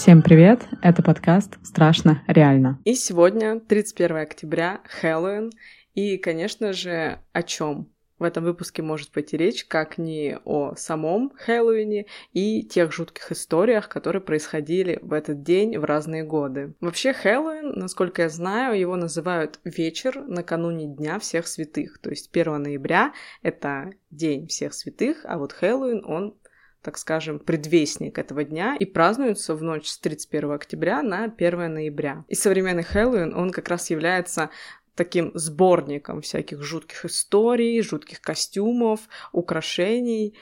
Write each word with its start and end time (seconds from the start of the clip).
Всем 0.00 0.22
привет! 0.22 0.66
Это 0.80 1.02
подкаст 1.02 1.58
«Страшно 1.62 2.22
реально». 2.26 2.80
И 2.86 2.94
сегодня 2.94 3.60
31 3.60 4.16
октября, 4.16 4.80
Хэллоуин. 4.86 5.50
И, 5.92 6.16
конечно 6.16 6.72
же, 6.72 7.20
о 7.34 7.42
чем 7.42 7.92
в 8.18 8.22
этом 8.22 8.44
выпуске 8.44 8.80
может 8.80 9.10
пойти 9.10 9.36
речь, 9.36 9.66
как 9.66 9.98
не 9.98 10.38
о 10.46 10.74
самом 10.74 11.32
Хэллоуине 11.36 12.06
и 12.32 12.62
тех 12.62 12.92
жутких 12.92 13.30
историях, 13.30 13.90
которые 13.90 14.22
происходили 14.22 14.98
в 15.02 15.12
этот 15.12 15.42
день 15.42 15.76
в 15.76 15.84
разные 15.84 16.24
годы. 16.24 16.72
Вообще 16.80 17.12
Хэллоуин, 17.12 17.72
насколько 17.78 18.22
я 18.22 18.30
знаю, 18.30 18.80
его 18.80 18.96
называют 18.96 19.60
вечер 19.64 20.24
накануне 20.26 20.86
Дня 20.86 21.18
всех 21.18 21.46
святых. 21.46 21.98
То 21.98 22.08
есть 22.08 22.30
1 22.32 22.62
ноября— 22.62 23.12
это 23.42 23.90
День 24.10 24.46
всех 24.46 24.72
святых, 24.72 25.24
а 25.24 25.36
вот 25.36 25.52
Хэллоуин, 25.52 26.04
он 26.06 26.36
так 26.82 26.98
скажем, 26.98 27.38
предвестник 27.38 28.18
этого 28.18 28.44
дня 28.44 28.76
и 28.78 28.84
празднуется 28.84 29.54
в 29.54 29.62
ночь 29.62 29.88
с 29.88 29.98
31 29.98 30.52
октября 30.52 31.02
на 31.02 31.24
1 31.24 31.74
ноября. 31.74 32.24
И 32.28 32.34
современный 32.34 32.82
Хэллоуин, 32.82 33.34
он 33.34 33.50
как 33.50 33.68
раз 33.68 33.90
является 33.90 34.50
таким 34.94 35.32
сборником 35.34 36.20
всяких 36.20 36.62
жутких 36.62 37.06
историй, 37.06 37.80
жутких 37.82 38.20
костюмов, 38.20 39.00
украшений. 39.32 40.36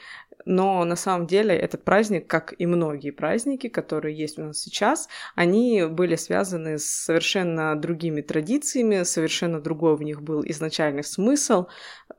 Но 0.45 0.83
на 0.85 0.95
самом 0.95 1.27
деле 1.27 1.55
этот 1.55 1.83
праздник, 1.83 2.27
как 2.27 2.53
и 2.57 2.65
многие 2.65 3.11
праздники, 3.11 3.67
которые 3.67 4.17
есть 4.17 4.39
у 4.39 4.43
нас 4.43 4.57
сейчас, 4.59 5.07
они 5.35 5.85
были 5.85 6.15
связаны 6.15 6.77
с 6.77 6.85
совершенно 6.85 7.75
другими 7.75 8.21
традициями, 8.21 9.03
совершенно 9.03 9.61
другой 9.61 9.95
в 9.95 10.01
них 10.01 10.21
был 10.21 10.43
изначальный 10.45 11.03
смысл. 11.03 11.67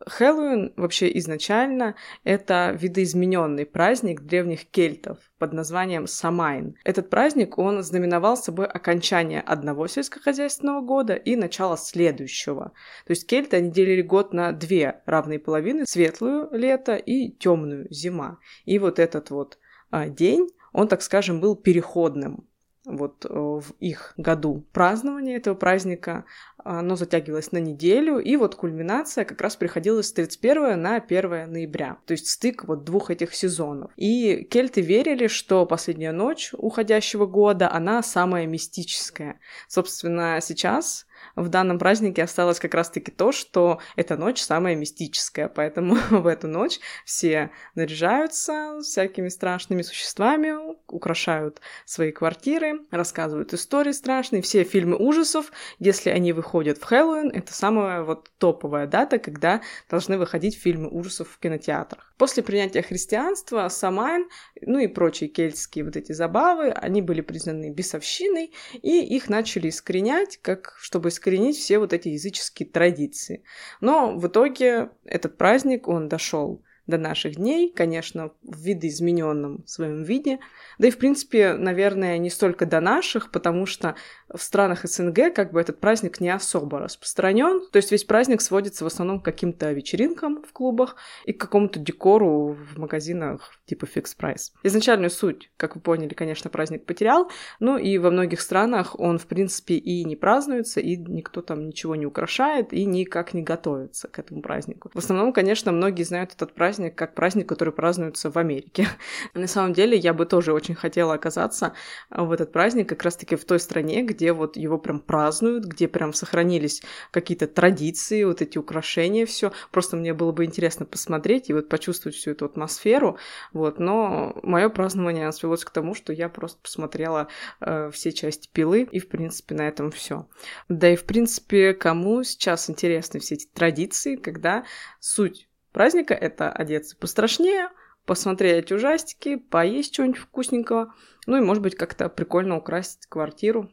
Хэллоуин 0.07 0.73
вообще 0.77 1.17
изначально 1.19 1.95
это 2.25 2.77
видоизмененный 2.79 3.67
праздник 3.67 4.23
древних 4.23 4.67
кельтов 4.67 5.19
под 5.39 5.53
названием 5.53 6.07
Самайн. 6.07 6.77
Этот 6.85 7.11
праздник, 7.11 7.59
он 7.59 7.83
знаменовал 7.83 8.37
собой 8.37 8.67
окончание 8.67 9.41
одного 9.41 9.87
сельскохозяйственного 9.87 10.81
года 10.81 11.15
и 11.15 11.37
начало 11.37 11.77
следующего. 11.77 12.73
То 13.07 13.11
есть 13.11 13.27
кельты, 13.27 13.59
они 13.59 13.71
делили 13.71 14.03
год 14.03 14.33
на 14.33 14.53
две 14.53 15.03
равные 15.07 15.39
половины, 15.39 15.85
светлую 15.87 16.49
лето 16.53 16.97
и 16.97 17.31
темную 17.31 17.87
зима. 17.91 18.39
И 18.65 18.79
вот 18.79 18.99
этот 18.99 19.31
вот 19.31 19.59
а, 19.91 20.09
день, 20.09 20.49
он, 20.73 20.89
так 20.89 21.03
скажем, 21.03 21.41
был 21.41 21.57
переходным 21.57 22.50
вот 22.85 23.25
э, 23.25 23.29
в 23.31 23.73
их 23.79 24.15
году 24.17 24.65
празднования 24.73 25.37
этого 25.37 25.55
праздника. 25.55 26.25
Оно 26.63 26.97
затягивалось 26.97 27.53
на 27.53 27.59
неделю, 27.59 28.19
и 28.19 28.37
вот 28.37 28.55
кульминация 28.55 29.25
как 29.25 29.41
раз 29.41 29.57
приходилась 29.57 30.09
с 30.09 30.13
31 30.13 30.81
на 30.81 30.97
1 30.97 31.51
ноября, 31.51 31.99
то 32.05 32.13
есть 32.13 32.29
стык 32.29 32.65
вот 32.65 32.85
двух 32.85 33.11
этих 33.11 33.35
сезонов. 33.35 33.91
И 33.97 34.47
кельты 34.51 34.83
верили, 34.83 35.27
что 35.27 35.65
последняя 35.65 36.13
ночь 36.13 36.51
уходящего 36.53 37.27
года, 37.27 37.73
она 37.73 38.03
самая 38.03 38.47
мистическая. 38.47 39.41
Собственно, 39.69 40.39
сейчас 40.43 41.07
в 41.37 41.49
данном 41.49 41.79
празднике 41.79 42.23
осталось 42.23 42.61
как 42.61 42.75
раз-таки 42.75 43.11
то, 43.11 43.33
что 43.33 43.81
эта 43.97 44.17
ночь 44.17 44.41
самая 44.41 44.75
мистическая, 44.75 45.49
поэтому 45.49 45.95
в 46.11 46.27
эту 46.27 46.49
ночь 46.49 46.81
все 47.05 47.51
наряжаются 47.75 48.79
всякими 48.83 49.29
страшными 49.29 49.83
существами, 49.83 50.55
украшают 50.89 51.61
свои 51.85 52.13
квартиры, 52.13 52.81
рассказывают 52.91 53.55
истории 53.55 53.93
страшные, 53.93 54.43
все 54.43 54.65
фильмы 54.65 54.97
ужасов, 54.97 55.53
если 55.79 56.11
они 56.11 56.33
выходят 56.33 56.79
в 56.79 56.85
Хэллоуин, 56.85 57.31
это 57.31 57.53
самая 57.53 58.03
вот 58.03 58.31
топовая 58.39 58.87
дата, 58.87 59.19
когда 59.19 59.61
должны 59.89 60.19
выходить 60.19 60.59
фильмы 60.59 60.89
ужасов 60.89 61.29
в 61.29 61.39
кинотеатрах. 61.39 62.13
После 62.17 62.43
принятия 62.43 62.83
христианства 62.83 63.69
Самайн, 63.69 64.29
ну 64.61 64.79
и 64.79 64.87
прочие 64.87 65.31
кельтские 65.31 65.85
вот 65.85 65.97
эти 65.97 66.13
забавы, 66.13 66.71
они 66.71 67.01
были 67.01 67.21
признаны 67.21 67.71
бесовщиной, 67.71 68.53
и 68.75 69.01
их 69.01 69.29
начали 69.29 69.69
искоренять, 69.69 70.39
как 70.43 70.75
чтобы 70.79 71.11
искоренить 71.21 71.57
все 71.57 71.79
вот 71.79 71.93
эти 71.93 72.09
языческие 72.09 72.69
традиции. 72.69 73.45
Но 73.83 74.17
в 74.17 74.27
итоге 74.27 74.91
этот 75.05 75.37
праздник, 75.37 75.87
он 75.87 76.09
дошел 76.09 76.63
до 76.87 76.99
наших 76.99 77.37
дней, 77.37 77.73
конечно, 77.73 78.33
в 78.43 78.59
видоизмененном 78.59 79.67
своем 79.67 80.03
виде. 80.03 80.41
Да 80.79 80.89
и, 80.89 80.91
в 80.91 80.99
принципе, 80.99 81.53
наверное, 81.53 82.19
не 82.19 82.31
столько 82.31 82.67
до 82.67 82.81
наших, 82.81 83.31
потому 83.31 83.67
что 83.67 83.95
в 84.33 84.43
странах 84.43 84.85
СНГ 84.85 85.35
как 85.35 85.53
бы 85.53 85.61
этот 85.61 85.81
праздник 85.81 86.21
не 86.21 86.31
особо 86.31 86.79
распространен. 86.79 87.69
То 87.71 87.77
есть 87.77 87.91
весь 87.91 88.05
праздник 88.05 88.41
сводится 88.41 88.85
в 88.85 88.87
основном 88.87 89.21
к 89.21 89.25
каким-то 89.25 89.73
вечеринкам 89.73 90.43
в 90.43 90.53
клубах 90.53 90.97
и 91.25 91.33
к 91.33 91.41
какому-то 91.41 91.79
декору 91.79 92.53
в 92.53 92.79
магазинах 92.79 93.53
типа 93.67 93.85
Fix 93.85 94.17
Price. 94.19 94.53
Изначальную 94.63 95.11
суть, 95.11 95.51
как 95.57 95.75
вы 95.75 95.81
поняли, 95.81 96.15
конечно, 96.15 96.51
праздник 96.51 96.87
потерял, 96.87 97.31
ну 97.59 97.77
и 97.77 97.99
во 97.99 98.11
многих 98.11 98.41
странах 98.41 98.99
он, 98.99 99.19
в 99.19 99.27
принципе, 99.27 99.75
и 99.75 100.05
не 100.05 100.17
празднуется, 100.17 100.81
и 100.81 100.97
никто 100.97 101.43
там 101.43 101.67
ничего 101.67 101.97
не 101.97 102.07
украшает, 102.07 102.73
и 102.73 102.85
никак 102.85 103.35
не 103.35 103.43
готовится 103.43 104.09
к 104.09 104.19
этому 104.19 104.43
празднику. 104.43 104.91
В 104.93 104.99
основном, 104.99 105.33
конечно, 105.33 105.73
многие 105.73 106.03
знают 106.03 106.33
этот 106.35 106.55
праздник 106.55 106.95
как 106.97 107.15
праздник, 107.15 107.49
который 107.49 107.73
празднуется 107.73 108.31
в 108.31 108.37
Америке. 108.37 108.87
На 109.35 109.47
самом 109.47 109.73
деле, 109.73 109.97
я 109.97 110.15
бы 110.15 110.27
тоже 110.27 110.53
очень 110.53 110.75
хотела 110.75 111.15
оказаться 111.15 111.75
в 112.11 112.33
этот 112.33 112.53
праздник 112.53 112.89
как 112.89 113.03
раз-таки 113.03 113.37
в 113.37 113.45
той 113.45 113.61
стране, 113.61 114.03
где 114.03 114.20
где 114.21 114.35
вот 114.35 114.59
его 114.59 114.77
прям 114.77 115.01
празднуют, 115.01 115.65
где 115.65 115.89
прям 115.89 116.13
сохранились 116.13 116.83
какие-то 117.11 117.47
традиции, 117.47 118.25
вот 118.25 118.43
эти 118.43 118.59
украшения, 118.59 119.25
все. 119.25 119.51
Просто 119.73 119.97
мне 119.97 120.13
было 120.13 120.31
бы 120.31 120.45
интересно 120.45 120.85
посмотреть 120.85 121.49
и 121.49 121.55
вот 121.55 121.71
почувствовать 121.71 122.17
всю 122.17 122.33
эту 122.33 122.45
атмосферу, 122.45 123.17
вот. 123.55 123.79
Но 123.79 124.39
мое 124.43 124.69
празднование 124.69 125.33
свелось 125.33 125.65
к 125.65 125.71
тому, 125.71 125.95
что 125.95 126.13
я 126.13 126.29
просто 126.29 126.61
посмотрела 126.63 127.29
э, 127.61 127.91
все 127.95 128.13
части 128.13 128.51
пилы, 128.53 128.87
и 128.93 128.99
в 128.99 129.09
принципе 129.09 129.55
на 129.55 129.67
этом 129.67 129.91
все. 129.91 130.29
Да 130.69 130.93
и 130.93 130.97
в 130.97 131.05
принципе, 131.05 131.73
кому 131.73 132.23
сейчас 132.23 132.69
интересны 132.69 133.21
все 133.21 133.37
эти 133.37 133.47
традиции, 133.47 134.17
когда 134.17 134.65
суть 134.99 135.49
праздника 135.73 136.13
это 136.13 136.51
одеться 136.51 136.95
пострашнее, 136.95 137.71
посмотреть 138.05 138.71
ужастики, 138.71 139.37
поесть 139.37 139.95
чего-нибудь 139.95 140.21
вкусненького, 140.21 140.93
ну 141.27 141.37
и, 141.37 141.41
может 141.41 141.63
быть, 141.63 141.77
как-то 141.77 142.09
прикольно 142.09 142.57
украсить 142.57 143.07
квартиру 143.07 143.71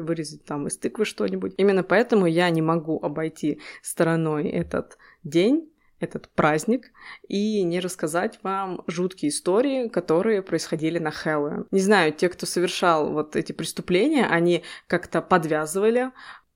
вырезать 0.00 0.44
там 0.44 0.66
из 0.66 0.76
тыквы 0.78 1.04
что-нибудь. 1.04 1.54
Именно 1.56 1.82
поэтому 1.82 2.26
я 2.26 2.50
не 2.50 2.62
могу 2.62 2.98
обойти 3.00 3.60
стороной 3.82 4.48
этот 4.48 4.98
день, 5.24 5.68
этот 6.02 6.28
праздник 6.30 6.90
и 7.28 7.62
не 7.62 7.80
рассказать 7.80 8.38
вам 8.42 8.82
жуткие 8.86 9.30
истории, 9.30 9.88
которые 9.88 10.42
происходили 10.42 10.98
на 10.98 11.10
Хэллоуин. 11.10 11.66
Не 11.70 11.80
знаю, 11.80 12.12
те, 12.12 12.28
кто 12.28 12.44
совершал 12.44 13.12
вот 13.12 13.36
эти 13.36 13.52
преступления, 13.52 14.26
они 14.26 14.64
как-то 14.88 15.22
подвязывали 15.22 16.10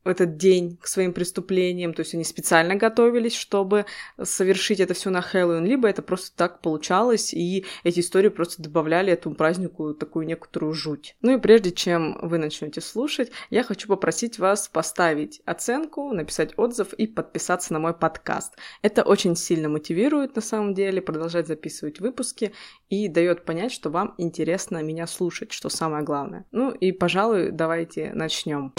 этот 0.08 0.36
день 0.36 0.76
к 0.80 0.86
своим 0.86 1.12
преступлениям, 1.12 1.94
то 1.94 2.00
есть 2.00 2.14
они 2.14 2.24
специально 2.24 2.76
готовились, 2.76 3.34
чтобы 3.34 3.86
совершить 4.22 4.80
это 4.80 4.94
все 4.94 5.10
на 5.10 5.20
Хэллоуин, 5.20 5.64
либо 5.64 5.88
это 5.88 6.02
просто 6.02 6.36
так 6.36 6.60
получалось, 6.60 7.32
и 7.34 7.64
эти 7.84 8.00
истории 8.00 8.28
просто 8.28 8.62
добавляли 8.62 9.12
этому 9.12 9.34
празднику 9.34 9.94
такую 9.94 10.26
некоторую 10.26 10.72
жуть. 10.72 11.16
Ну 11.22 11.36
и 11.36 11.40
прежде 11.40 11.72
чем 11.72 12.18
вы 12.22 12.38
начнете 12.38 12.80
слушать, 12.80 13.30
я 13.50 13.62
хочу 13.62 13.88
попросить 13.88 14.38
вас 14.38 14.68
поставить 14.68 15.40
оценку, 15.44 16.12
написать 16.12 16.52
отзыв 16.56 16.92
и 16.92 17.06
подписаться 17.06 17.72
на 17.72 17.78
мой 17.78 17.94
подкаст. 17.94 18.56
Это 18.82 19.02
очень 19.02 19.36
сильно 19.36 19.68
мотивирует 19.68 20.36
на 20.36 20.42
самом 20.42 20.74
деле 20.74 21.00
продолжать 21.02 21.46
записывать 21.46 22.00
выпуски 22.00 22.52
и 22.88 23.08
дает 23.08 23.44
понять, 23.44 23.72
что 23.72 23.90
вам 23.90 24.14
интересно 24.18 24.82
меня 24.82 25.06
слушать, 25.06 25.52
что 25.52 25.68
самое 25.68 26.04
главное. 26.04 26.44
Ну 26.52 26.70
и, 26.70 26.92
пожалуй, 26.92 27.50
давайте 27.50 28.12
начнем. 28.14 28.72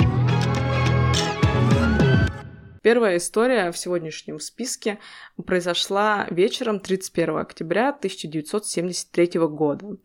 Первая 2.88 3.18
история 3.18 3.74
в 3.74 3.78
сегодняшнем 3.78 4.40
списке 4.40 4.98
произошла 5.46 6.26
вечером 6.30 6.80
31 6.80 7.36
октября 7.36 7.90
1973 7.90 9.42
года. 9.50 9.98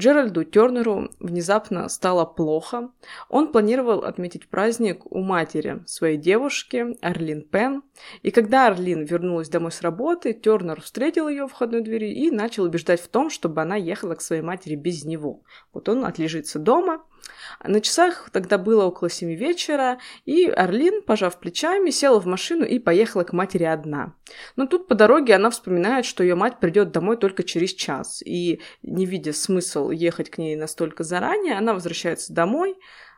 Джеральду 0.00 0.42
Тернеру 0.42 1.10
внезапно 1.20 1.88
стало 1.88 2.24
плохо. 2.24 2.90
Он 3.28 3.52
планировал 3.52 4.00
отметить 4.00 4.48
праздник 4.48 5.06
у 5.12 5.20
матери 5.20 5.84
своей 5.86 6.16
девушки, 6.16 6.96
Арлин 7.02 7.42
Пен. 7.42 7.84
И 8.22 8.32
когда 8.32 8.66
Арлин 8.66 9.04
вернулась 9.04 9.48
домой 9.48 9.70
с 9.70 9.82
работы, 9.82 10.32
Тернер 10.32 10.80
встретил 10.80 11.28
ее 11.28 11.46
в 11.46 11.52
входной 11.52 11.82
двери 11.82 12.12
и 12.12 12.32
начал 12.32 12.64
убеждать 12.64 13.00
в 13.00 13.06
том, 13.06 13.30
чтобы 13.30 13.62
она 13.62 13.76
ехала 13.76 14.16
к 14.16 14.20
своей 14.20 14.42
матери 14.42 14.74
без 14.74 15.04
него. 15.04 15.44
Вот 15.72 15.88
он 15.88 16.04
отлежится 16.04 16.58
дома, 16.58 17.04
на 17.62 17.80
часах 17.80 18.28
тогда 18.32 18.58
было 18.58 18.84
около 18.84 19.10
семи 19.10 19.36
вечера, 19.36 19.98
и 20.24 20.46
Орлин, 20.46 21.02
пожав 21.02 21.38
плечами, 21.38 21.90
села 21.90 22.20
в 22.20 22.26
машину 22.26 22.64
и 22.64 22.78
поехала 22.78 23.24
к 23.24 23.32
матери 23.32 23.64
одна. 23.64 24.14
Но 24.56 24.66
тут 24.66 24.88
по 24.88 24.94
дороге 24.94 25.34
она 25.34 25.50
вспоминает, 25.50 26.04
что 26.04 26.22
ее 26.22 26.34
мать 26.34 26.60
придет 26.60 26.90
домой 26.92 27.16
только 27.16 27.42
через 27.42 27.72
час, 27.72 28.22
и, 28.24 28.60
не 28.82 29.06
видя 29.06 29.32
смысл 29.32 29.90
ехать 29.90 30.30
к 30.30 30.38
ней 30.38 30.56
настолько 30.56 31.04
заранее, 31.04 31.56
она 31.56 31.74
возвращается 31.74 32.32
домой, 32.32 32.76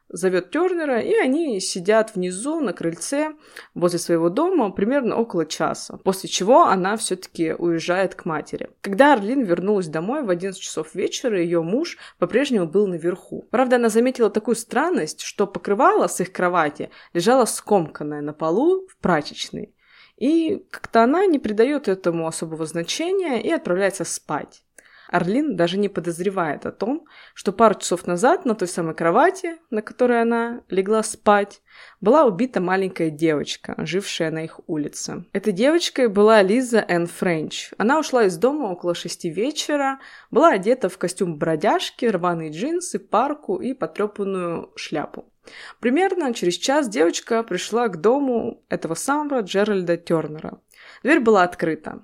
зовет 0.08 0.50
Тернера, 0.50 1.00
и 1.00 1.14
они 1.14 1.60
сидят 1.60 2.14
внизу 2.14 2.60
на 2.60 2.72
крыльце 2.72 3.32
возле 3.74 3.98
своего 3.98 4.28
дома 4.28 4.70
примерно 4.70 5.16
около 5.16 5.46
часа, 5.46 5.98
после 5.98 6.28
чего 6.28 6.64
она 6.64 6.96
все-таки 6.96 7.52
уезжает 7.52 8.14
к 8.14 8.24
матери. 8.24 8.70
Когда 8.80 9.14
Арлин 9.14 9.42
вернулась 9.42 9.88
домой 9.88 10.22
в 10.22 10.30
11 10.30 10.60
часов 10.60 10.94
вечера, 10.94 11.40
ее 11.40 11.62
муж 11.62 11.98
по-прежнему 12.18 12.66
был 12.66 12.86
наверху. 12.86 13.46
Правда, 13.50 13.76
она 13.76 13.88
заметила 13.88 14.30
такую 14.30 14.56
странность, 14.56 15.20
что 15.20 15.46
покрывало 15.46 16.06
с 16.06 16.20
их 16.20 16.32
кровати 16.32 16.90
лежало 17.12 17.44
скомканное 17.44 18.20
на 18.20 18.32
полу 18.32 18.86
в 18.88 18.96
прачечной. 18.98 19.74
И 20.16 20.64
как-то 20.70 21.02
она 21.02 21.26
не 21.26 21.38
придает 21.38 21.88
этому 21.88 22.26
особого 22.26 22.64
значения 22.64 23.42
и 23.42 23.50
отправляется 23.50 24.04
спать. 24.04 24.62
Орлин 25.08 25.56
даже 25.56 25.78
не 25.78 25.88
подозревает 25.88 26.66
о 26.66 26.72
том, 26.72 27.06
что 27.34 27.52
пару 27.52 27.78
часов 27.78 28.06
назад 28.06 28.44
на 28.44 28.54
той 28.54 28.68
самой 28.68 28.94
кровати, 28.94 29.56
на 29.70 29.82
которой 29.82 30.22
она 30.22 30.62
легла 30.68 31.02
спать, 31.02 31.62
была 32.00 32.24
убита 32.24 32.60
маленькая 32.60 33.10
девочка, 33.10 33.74
жившая 33.78 34.30
на 34.30 34.44
их 34.44 34.60
улице. 34.66 35.24
Этой 35.32 35.52
девочкой 35.52 36.08
была 36.08 36.42
Лиза 36.42 36.84
Энн 36.86 37.06
Френч. 37.06 37.72
Она 37.78 37.98
ушла 37.98 38.24
из 38.24 38.36
дома 38.36 38.66
около 38.66 38.94
шести 38.94 39.30
вечера, 39.30 40.00
была 40.30 40.50
одета 40.50 40.88
в 40.88 40.98
костюм 40.98 41.38
бродяжки, 41.38 42.06
рваные 42.06 42.50
джинсы, 42.50 42.98
парку 42.98 43.56
и 43.56 43.74
потрепанную 43.74 44.72
шляпу. 44.76 45.32
Примерно 45.80 46.34
через 46.34 46.54
час 46.54 46.88
девочка 46.88 47.42
пришла 47.42 47.88
к 47.88 48.00
дому 48.00 48.64
этого 48.68 48.94
самого 48.94 49.40
Джеральда 49.40 49.96
Тернера. 49.96 50.60
Дверь 51.02 51.20
была 51.20 51.44
открыта. 51.44 52.02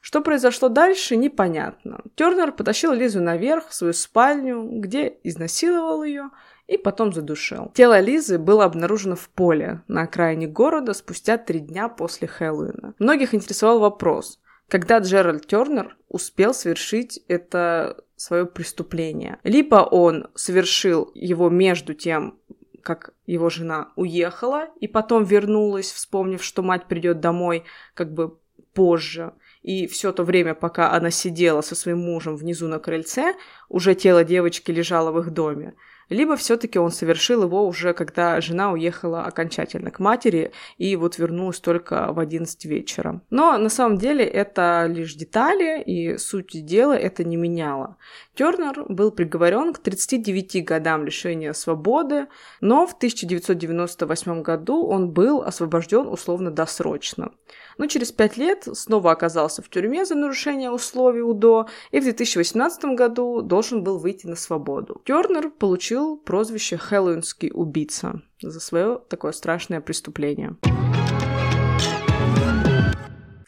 Что 0.00 0.20
произошло 0.20 0.68
дальше, 0.68 1.16
непонятно. 1.16 2.00
Тернер 2.14 2.52
потащил 2.52 2.92
Лизу 2.92 3.20
наверх 3.20 3.68
в 3.68 3.74
свою 3.74 3.92
спальню, 3.92 4.62
где 4.80 5.18
изнасиловал 5.22 6.02
ее 6.02 6.30
и 6.66 6.78
потом 6.78 7.12
задушил. 7.12 7.70
Тело 7.74 7.98
Лизы 8.00 8.38
было 8.38 8.64
обнаружено 8.64 9.16
в 9.16 9.28
поле 9.28 9.82
на 9.88 10.02
окраине 10.02 10.46
города 10.46 10.94
спустя 10.94 11.36
три 11.36 11.58
дня 11.58 11.88
после 11.88 12.28
Хэллоуина. 12.28 12.94
Многих 12.98 13.34
интересовал 13.34 13.80
вопрос, 13.80 14.40
когда 14.68 14.98
Джеральд 14.98 15.46
Тернер 15.46 15.96
успел 16.08 16.54
совершить 16.54 17.22
это 17.28 18.04
свое 18.16 18.46
преступление. 18.46 19.38
Либо 19.42 19.76
он 19.76 20.28
совершил 20.34 21.10
его 21.14 21.50
между 21.50 21.94
тем, 21.94 22.38
как 22.82 23.14
его 23.26 23.50
жена 23.50 23.92
уехала 23.96 24.68
и 24.78 24.86
потом 24.86 25.24
вернулась, 25.24 25.90
вспомнив, 25.90 26.42
что 26.42 26.62
мать 26.62 26.86
придет 26.86 27.20
домой 27.20 27.64
как 27.94 28.12
бы 28.14 28.38
позже. 28.74 29.34
И 29.62 29.86
все 29.86 30.12
то 30.12 30.24
время, 30.24 30.54
пока 30.54 30.92
она 30.92 31.10
сидела 31.10 31.60
со 31.60 31.74
своим 31.74 31.98
мужем 31.98 32.36
внизу 32.36 32.66
на 32.66 32.78
крыльце, 32.78 33.34
уже 33.68 33.94
тело 33.94 34.24
девочки 34.24 34.70
лежало 34.70 35.12
в 35.12 35.18
их 35.18 35.30
доме 35.30 35.74
либо 36.10 36.36
все-таки 36.36 36.78
он 36.78 36.90
совершил 36.90 37.44
его 37.44 37.66
уже, 37.66 37.94
когда 37.94 38.40
жена 38.40 38.72
уехала 38.72 39.22
окончательно 39.22 39.90
к 39.90 40.00
матери 40.00 40.52
и 40.76 40.96
вот 40.96 41.18
вернулась 41.18 41.60
только 41.60 42.12
в 42.12 42.18
11 42.18 42.64
вечера. 42.66 43.22
Но 43.30 43.56
на 43.56 43.68
самом 43.68 43.96
деле 43.96 44.24
это 44.24 44.86
лишь 44.88 45.14
детали, 45.14 45.82
и 45.82 46.18
суть 46.18 46.64
дела 46.66 46.92
это 46.92 47.24
не 47.24 47.36
меняло. 47.36 47.96
Тернер 48.34 48.84
был 48.88 49.12
приговорен 49.12 49.72
к 49.72 49.78
39 49.78 50.64
годам 50.64 51.04
лишения 51.04 51.52
свободы, 51.52 52.26
но 52.60 52.86
в 52.86 52.94
1998 52.94 54.42
году 54.42 54.86
он 54.86 55.10
был 55.10 55.42
освобожден 55.42 56.08
условно-досрочно. 56.08 57.32
Но 57.78 57.86
через 57.86 58.12
пять 58.12 58.36
лет 58.36 58.68
снова 58.72 59.12
оказался 59.12 59.62
в 59.62 59.68
тюрьме 59.68 60.04
за 60.04 60.14
нарушение 60.14 60.70
условий 60.70 61.22
УДО 61.22 61.68
и 61.92 62.00
в 62.00 62.02
2018 62.02 62.84
году 62.96 63.42
должен 63.42 63.82
был 63.82 63.98
выйти 63.98 64.26
на 64.26 64.36
свободу. 64.36 65.00
Тернер 65.04 65.50
получил 65.50 65.99
получил 66.00 66.16
прозвище 66.16 66.78
«Хэллоуинский 66.78 67.50
убийца» 67.52 68.22
за 68.40 68.60
свое 68.60 69.00
такое 69.08 69.32
страшное 69.32 69.80
преступление. 69.80 70.56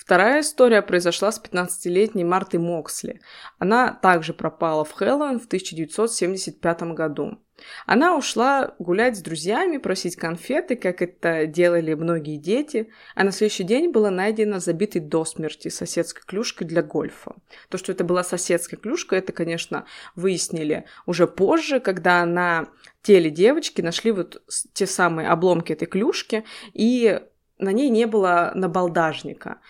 Вторая 0.02 0.40
история 0.40 0.82
произошла 0.82 1.30
с 1.30 1.40
15-летней 1.40 2.24
Мартой 2.24 2.58
Моксли. 2.58 3.20
Она 3.60 3.92
также 3.92 4.34
пропала 4.34 4.84
в 4.84 4.90
Хэллоуин 4.90 5.38
в 5.38 5.46
1975 5.46 6.82
году. 6.94 7.38
Она 7.86 8.16
ушла 8.16 8.74
гулять 8.80 9.16
с 9.16 9.22
друзьями, 9.22 9.76
просить 9.76 10.16
конфеты, 10.16 10.74
как 10.74 11.02
это 11.02 11.46
делали 11.46 11.94
многие 11.94 12.36
дети, 12.36 12.90
а 13.14 13.22
на 13.22 13.30
следующий 13.30 13.62
день 13.62 13.92
была 13.92 14.10
найдена 14.10 14.58
забитой 14.58 15.00
до 15.00 15.24
смерти 15.24 15.68
соседской 15.68 16.24
клюшкой 16.26 16.66
для 16.66 16.82
гольфа. 16.82 17.36
То, 17.68 17.78
что 17.78 17.92
это 17.92 18.02
была 18.02 18.24
соседская 18.24 18.80
клюшка, 18.80 19.14
это, 19.14 19.32
конечно, 19.32 19.84
выяснили 20.16 20.84
уже 21.06 21.28
позже, 21.28 21.78
когда 21.78 22.26
на 22.26 22.66
теле 23.02 23.30
девочки 23.30 23.80
нашли 23.80 24.10
вот 24.10 24.42
те 24.72 24.88
самые 24.88 25.28
обломки 25.28 25.72
этой 25.72 25.86
клюшки, 25.86 26.42
и 26.72 27.20
на 27.62 27.70
ней 27.70 27.90
не 27.90 28.06
было 28.06 28.50
набалдажника. 28.56 29.60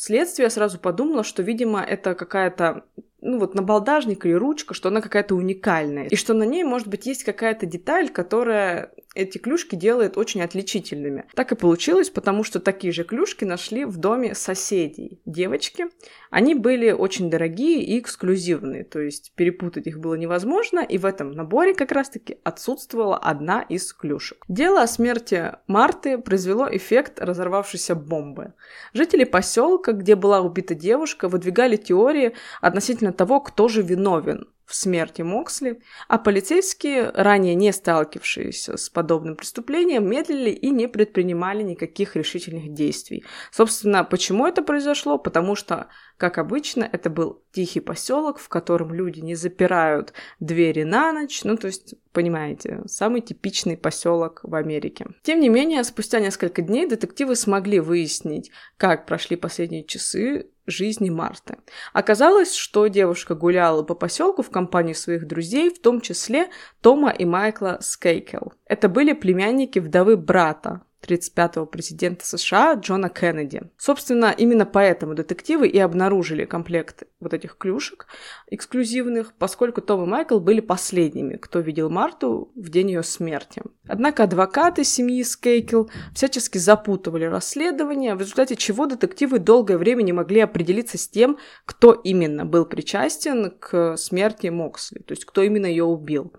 Следствие 0.00 0.48
сразу 0.48 0.78
подумало, 0.78 1.24
что, 1.24 1.42
видимо, 1.42 1.82
это 1.82 2.14
какая-то 2.14 2.84
ну 3.20 3.40
вот 3.40 3.54
набалдажник 3.54 4.24
или 4.24 4.32
ручка, 4.32 4.72
что 4.72 4.90
она 4.90 5.00
какая-то 5.00 5.34
уникальная, 5.34 6.06
и 6.06 6.14
что 6.14 6.34
на 6.34 6.44
ней, 6.44 6.62
может 6.62 6.86
быть, 6.86 7.04
есть 7.06 7.24
какая-то 7.24 7.66
деталь, 7.66 8.08
которая 8.08 8.92
эти 9.14 9.38
клюшки 9.38 9.74
делает 9.74 10.16
очень 10.16 10.42
отличительными. 10.42 11.24
Так 11.34 11.52
и 11.52 11.56
получилось, 11.56 12.10
потому 12.10 12.44
что 12.44 12.60
такие 12.60 12.92
же 12.92 13.04
клюшки 13.04 13.44
нашли 13.44 13.84
в 13.84 13.96
доме 13.96 14.34
соседей 14.34 15.20
девочки. 15.24 15.86
Они 16.30 16.54
были 16.54 16.90
очень 16.90 17.30
дорогие 17.30 17.82
и 17.82 17.98
эксклюзивные, 17.98 18.84
то 18.84 19.00
есть 19.00 19.32
перепутать 19.34 19.86
их 19.86 19.98
было 19.98 20.14
невозможно, 20.14 20.80
и 20.80 20.98
в 20.98 21.06
этом 21.06 21.32
наборе 21.32 21.74
как 21.74 21.90
раз-таки 21.92 22.38
отсутствовала 22.44 23.16
одна 23.16 23.62
из 23.62 23.92
клюшек. 23.92 24.44
Дело 24.48 24.82
о 24.82 24.86
смерти 24.86 25.52
Марты 25.66 26.18
произвело 26.18 26.68
эффект 26.70 27.18
разорвавшейся 27.18 27.94
бомбы. 27.94 28.52
Жители 28.92 29.24
поселка, 29.24 29.92
где 29.92 30.16
была 30.16 30.40
убита 30.40 30.74
девушка, 30.74 31.28
выдвигали 31.28 31.76
теории 31.76 32.34
относительно 32.60 33.12
того, 33.12 33.40
кто 33.40 33.68
же 33.68 33.82
виновен 33.82 34.48
в 34.68 34.74
смерти 34.74 35.22
Моксли, 35.22 35.80
а 36.08 36.18
полицейские, 36.18 37.10
ранее 37.14 37.54
не 37.54 37.72
сталкивавшиеся 37.72 38.76
с 38.76 38.90
подобным 38.90 39.34
преступлением, 39.34 40.06
медлили 40.06 40.50
и 40.50 40.68
не 40.68 40.88
предпринимали 40.88 41.62
никаких 41.62 42.16
решительных 42.16 42.74
действий. 42.74 43.24
Собственно, 43.50 44.04
почему 44.04 44.46
это 44.46 44.60
произошло? 44.62 45.16
Потому 45.16 45.54
что, 45.54 45.88
как 46.18 46.36
обычно, 46.36 46.86
это 46.92 47.08
был 47.08 47.42
тихий 47.50 47.80
поселок, 47.80 48.38
в 48.38 48.50
котором 48.50 48.92
люди 48.92 49.20
не 49.20 49.34
запирают 49.34 50.12
двери 50.38 50.82
на 50.82 51.12
ночь, 51.12 51.44
ну, 51.44 51.56
то 51.56 51.68
есть 51.68 51.94
понимаете, 52.12 52.82
самый 52.86 53.22
типичный 53.22 53.78
поселок 53.78 54.40
в 54.42 54.54
Америке. 54.54 55.06
Тем 55.22 55.40
не 55.40 55.48
менее, 55.48 55.82
спустя 55.82 56.20
несколько 56.20 56.60
дней 56.60 56.86
детективы 56.86 57.36
смогли 57.36 57.80
выяснить, 57.80 58.50
как 58.76 59.06
прошли 59.06 59.36
последние 59.36 59.84
часы 59.84 60.50
жизни 60.68 61.10
Марты. 61.10 61.56
Оказалось, 61.92 62.54
что 62.54 62.86
девушка 62.86 63.34
гуляла 63.34 63.82
по 63.82 63.94
поселку 63.94 64.42
в 64.42 64.50
компании 64.50 64.92
своих 64.92 65.26
друзей, 65.26 65.70
в 65.70 65.80
том 65.80 66.00
числе 66.00 66.48
Тома 66.80 67.10
и 67.10 67.24
Майкла 67.24 67.78
Скейкел. 67.80 68.52
Это 68.66 68.88
были 68.88 69.12
племянники 69.12 69.78
вдовы 69.78 70.16
брата 70.16 70.82
35-го 71.02 71.66
президента 71.66 72.26
США 72.26 72.74
Джона 72.74 73.08
Кеннеди. 73.08 73.62
Собственно, 73.76 74.34
именно 74.36 74.66
поэтому 74.66 75.14
детективы 75.14 75.68
и 75.68 75.78
обнаружили 75.78 76.44
комплект 76.44 77.04
вот 77.20 77.34
этих 77.34 77.56
клюшек 77.56 78.06
эксклюзивных, 78.48 79.34
поскольку 79.38 79.80
Том 79.80 80.04
и 80.04 80.06
Майкл 80.06 80.38
были 80.38 80.60
последними, 80.60 81.36
кто 81.36 81.60
видел 81.60 81.90
Марту 81.90 82.52
в 82.54 82.68
день 82.70 82.90
ее 82.90 83.02
смерти. 83.02 83.62
Однако 83.86 84.24
адвокаты 84.24 84.84
семьи 84.84 85.22
Скейкел 85.22 85.90
всячески 86.14 86.58
запутывали 86.58 87.24
расследование, 87.24 88.14
в 88.14 88.20
результате 88.20 88.56
чего 88.56 88.86
детективы 88.86 89.38
долгое 89.38 89.78
время 89.78 90.02
не 90.02 90.12
могли 90.12 90.40
определиться 90.40 90.98
с 90.98 91.08
тем, 91.08 91.38
кто 91.64 91.92
именно 91.92 92.44
был 92.44 92.66
причастен 92.66 93.52
к 93.58 93.96
смерти 93.96 94.48
Моксли, 94.48 94.98
то 95.00 95.12
есть 95.12 95.24
кто 95.24 95.42
именно 95.42 95.66
ее 95.66 95.84
убил. 95.84 96.32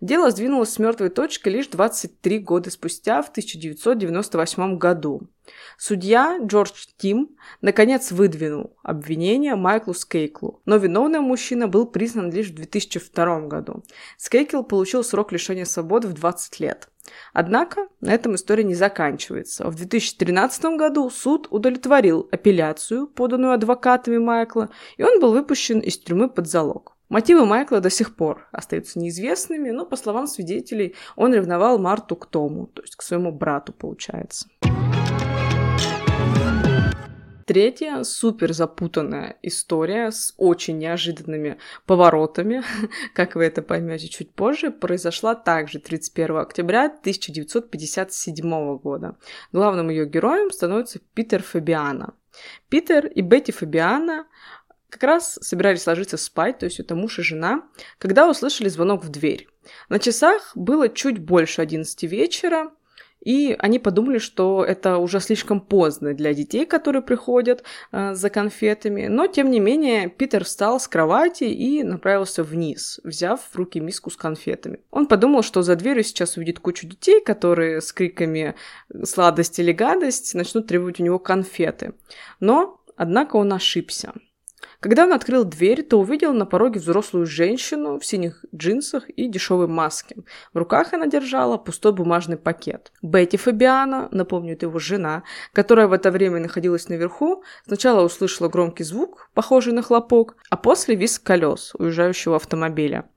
Дело 0.00 0.30
сдвинулось 0.30 0.70
с 0.70 0.78
мертвой 0.78 1.10
точки 1.10 1.50
лишь 1.50 1.66
23 1.66 2.38
года 2.38 2.70
спустя, 2.70 3.20
в 3.22 3.28
1998 3.28 4.78
году. 4.78 5.28
Судья 5.76 6.38
Джордж 6.42 6.86
Тим 6.96 7.36
наконец 7.60 8.10
выдвинул 8.10 8.76
обвинение 8.82 9.56
Майклу 9.56 9.92
Скейклу, 9.92 10.62
но 10.64 10.76
виновным 10.76 11.24
мужчина 11.24 11.68
был 11.68 11.86
признан 11.86 12.30
лишь 12.30 12.48
в 12.48 12.54
2002 12.54 13.40
году. 13.42 13.82
Скейкл 14.16 14.62
получил 14.62 15.04
срок 15.04 15.32
лишения 15.32 15.66
свободы 15.66 16.08
в 16.08 16.14
20 16.14 16.60
лет. 16.60 16.88
Однако 17.32 17.88
на 18.00 18.14
этом 18.14 18.36
история 18.36 18.64
не 18.64 18.74
заканчивается. 18.74 19.68
В 19.68 19.74
2013 19.74 20.76
году 20.76 21.10
суд 21.10 21.48
удовлетворил 21.50 22.28
апелляцию, 22.30 23.06
поданную 23.06 23.52
адвокатами 23.52 24.18
Майкла, 24.18 24.70
и 24.96 25.02
он 25.02 25.20
был 25.20 25.32
выпущен 25.32 25.80
из 25.80 25.98
тюрьмы 25.98 26.30
под 26.30 26.46
залог. 26.46 26.96
Мотивы 27.10 27.44
Майкла 27.44 27.80
до 27.80 27.90
сих 27.90 28.14
пор 28.14 28.46
остаются 28.52 29.00
неизвестными, 29.00 29.70
но, 29.70 29.84
по 29.84 29.96
словам 29.96 30.28
свидетелей, 30.28 30.94
он 31.16 31.34
ревновал 31.34 31.76
Марту 31.76 32.14
к 32.14 32.26
Тому, 32.26 32.68
то 32.68 32.82
есть 32.82 32.94
к 32.94 33.02
своему 33.02 33.32
брату, 33.32 33.72
получается. 33.72 34.46
Третья 37.46 38.04
супер 38.04 38.52
запутанная 38.52 39.36
история 39.42 40.12
с 40.12 40.34
очень 40.36 40.78
неожиданными 40.78 41.58
поворотами, 41.84 42.62
как 43.12 43.34
вы 43.34 43.42
это 43.42 43.60
поймете 43.60 44.06
чуть 44.06 44.32
позже, 44.32 44.70
произошла 44.70 45.34
также 45.34 45.80
31 45.80 46.36
октября 46.36 46.84
1957 46.84 48.78
года. 48.78 49.16
Главным 49.50 49.90
ее 49.90 50.06
героем 50.06 50.52
становится 50.52 51.00
Питер 51.14 51.42
Фабиана. 51.42 52.14
Питер 52.68 53.06
и 53.06 53.20
Бетти 53.20 53.50
Фабиана 53.50 54.26
как 54.90 55.02
раз 55.02 55.38
собирались 55.40 55.86
ложиться 55.86 56.16
спать, 56.16 56.58
то 56.58 56.66
есть 56.66 56.80
это 56.80 56.94
муж 56.94 57.18
и 57.18 57.22
жена, 57.22 57.62
когда 57.98 58.28
услышали 58.28 58.68
звонок 58.68 59.04
в 59.04 59.08
дверь. 59.08 59.48
На 59.88 59.98
часах 59.98 60.52
было 60.54 60.88
чуть 60.88 61.18
больше 61.18 61.62
11 61.62 62.02
вечера, 62.04 62.70
и 63.20 63.54
они 63.58 63.78
подумали, 63.78 64.18
что 64.18 64.64
это 64.64 64.96
уже 64.96 65.20
слишком 65.20 65.60
поздно 65.60 66.14
для 66.14 66.32
детей, 66.32 66.64
которые 66.64 67.02
приходят 67.02 67.62
э, 67.92 68.14
за 68.14 68.30
конфетами. 68.30 69.08
Но, 69.08 69.26
тем 69.26 69.50
не 69.50 69.60
менее, 69.60 70.08
Питер 70.08 70.44
встал 70.44 70.80
с 70.80 70.88
кровати 70.88 71.44
и 71.44 71.82
направился 71.82 72.42
вниз, 72.42 72.98
взяв 73.04 73.40
в 73.40 73.56
руки 73.56 73.78
миску 73.78 74.10
с 74.10 74.16
конфетами. 74.16 74.80
Он 74.90 75.06
подумал, 75.06 75.42
что 75.42 75.62
за 75.62 75.76
дверью 75.76 76.02
сейчас 76.02 76.36
увидит 76.36 76.60
кучу 76.60 76.86
детей, 76.86 77.20
которые 77.22 77.82
с 77.82 77.92
криками 77.92 78.54
«сладость» 79.04 79.58
или 79.58 79.72
«гадость» 79.72 80.34
начнут 80.34 80.66
требовать 80.66 80.98
у 81.00 81.04
него 81.04 81.18
конфеты. 81.18 81.92
Но, 82.40 82.80
однако, 82.96 83.36
он 83.36 83.52
ошибся. 83.52 84.14
Когда 84.80 85.04
он 85.04 85.12
открыл 85.12 85.44
дверь, 85.44 85.82
то 85.82 86.00
увидел 86.00 86.32
на 86.32 86.46
пороге 86.46 86.80
взрослую 86.80 87.26
женщину 87.26 87.98
в 87.98 88.06
синих 88.06 88.46
джинсах 88.54 89.10
и 89.10 89.28
дешевой 89.28 89.66
маске. 89.66 90.16
В 90.54 90.58
руках 90.58 90.94
она 90.94 91.06
держала 91.06 91.58
пустой 91.58 91.92
бумажный 91.92 92.38
пакет. 92.38 92.90
Бетти 93.02 93.36
Фабиана, 93.36 94.08
напомню, 94.10 94.54
это 94.54 94.66
его 94.66 94.78
жена, 94.78 95.22
которая 95.52 95.86
в 95.86 95.92
это 95.92 96.10
время 96.10 96.40
находилась 96.40 96.88
наверху, 96.88 97.44
сначала 97.66 98.02
услышала 98.02 98.48
громкий 98.48 98.84
звук, 98.84 99.28
похожий 99.34 99.74
на 99.74 99.82
хлопок, 99.82 100.36
а 100.48 100.56
после 100.56 100.94
визг 100.94 101.22
колес 101.22 101.74
уезжающего 101.74 102.36
автомобиля. 102.36 103.10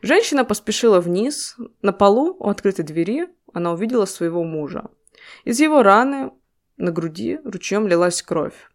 Женщина 0.00 0.46
поспешила 0.46 1.00
вниз. 1.00 1.56
На 1.82 1.92
полу 1.92 2.34
у 2.38 2.48
открытой 2.48 2.86
двери 2.86 3.28
она 3.52 3.72
увидела 3.72 4.06
своего 4.06 4.42
мужа. 4.42 4.84
Из 5.44 5.60
его 5.60 5.82
раны 5.82 6.30
на 6.78 6.92
груди 6.92 7.38
ручьем 7.44 7.86
лилась 7.86 8.22
кровь. 8.22 8.69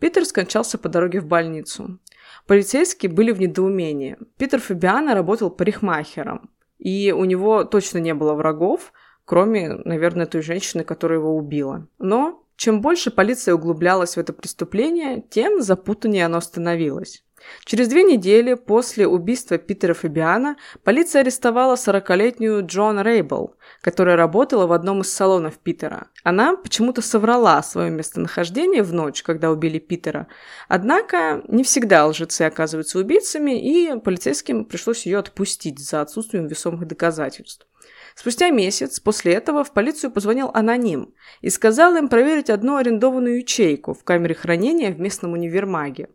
Питер 0.00 0.24
скончался 0.24 0.78
по 0.78 0.88
дороге 0.88 1.20
в 1.20 1.26
больницу. 1.26 1.98
Полицейские 2.46 3.12
были 3.12 3.30
в 3.32 3.40
недоумении. 3.40 4.16
Питер 4.38 4.60
Фабиано 4.60 5.14
работал 5.14 5.50
парикмахером, 5.50 6.50
и 6.78 7.12
у 7.12 7.24
него 7.24 7.64
точно 7.64 7.98
не 7.98 8.14
было 8.14 8.32
врагов, 8.32 8.92
кроме, 9.26 9.68
наверное, 9.84 10.26
той 10.26 10.42
женщины, 10.42 10.82
которая 10.82 11.18
его 11.18 11.36
убила. 11.36 11.86
Но 11.98 12.42
чем 12.56 12.80
больше 12.80 13.10
полиция 13.10 13.54
углублялась 13.54 14.16
в 14.16 14.18
это 14.18 14.32
преступление, 14.32 15.22
тем 15.30 15.62
запутаннее 15.62 16.26
оно 16.26 16.40
становилось. 16.40 17.22
Через 17.64 17.88
две 17.88 18.02
недели 18.02 18.54
после 18.54 19.06
убийства 19.06 19.58
Питера 19.58 19.94
Фабиана 19.94 20.56
полиция 20.84 21.20
арестовала 21.20 21.74
40-летнюю 21.74 22.66
Джон 22.66 23.00
Рейбл, 23.00 23.54
которая 23.80 24.16
работала 24.16 24.66
в 24.66 24.72
одном 24.72 25.00
из 25.02 25.12
салонов 25.12 25.58
Питера. 25.58 26.08
Она 26.22 26.56
почему-то 26.56 27.02
соврала 27.02 27.62
свое 27.62 27.90
местонахождение 27.90 28.82
в 28.82 28.92
ночь, 28.92 29.22
когда 29.22 29.50
убили 29.50 29.78
Питера. 29.78 30.26
Однако 30.68 31.42
не 31.48 31.64
всегда 31.64 32.06
лжецы 32.06 32.42
оказываются 32.42 32.98
убийцами, 32.98 33.58
и 33.60 33.98
полицейским 33.98 34.64
пришлось 34.64 35.06
ее 35.06 35.18
отпустить 35.18 35.78
за 35.78 36.00
отсутствием 36.00 36.46
весомых 36.46 36.86
доказательств. 36.86 37.66
Спустя 38.14 38.50
месяц 38.50 39.00
после 39.00 39.32
этого 39.32 39.64
в 39.64 39.72
полицию 39.72 40.10
позвонил 40.10 40.50
аноним 40.52 41.14
и 41.40 41.48
сказал 41.48 41.96
им 41.96 42.08
проверить 42.08 42.50
одну 42.50 42.76
арендованную 42.76 43.38
ячейку 43.38 43.94
в 43.94 44.04
камере 44.04 44.34
хранения 44.34 44.92
в 44.92 45.00
местном 45.00 45.32
универмаге. 45.32 46.08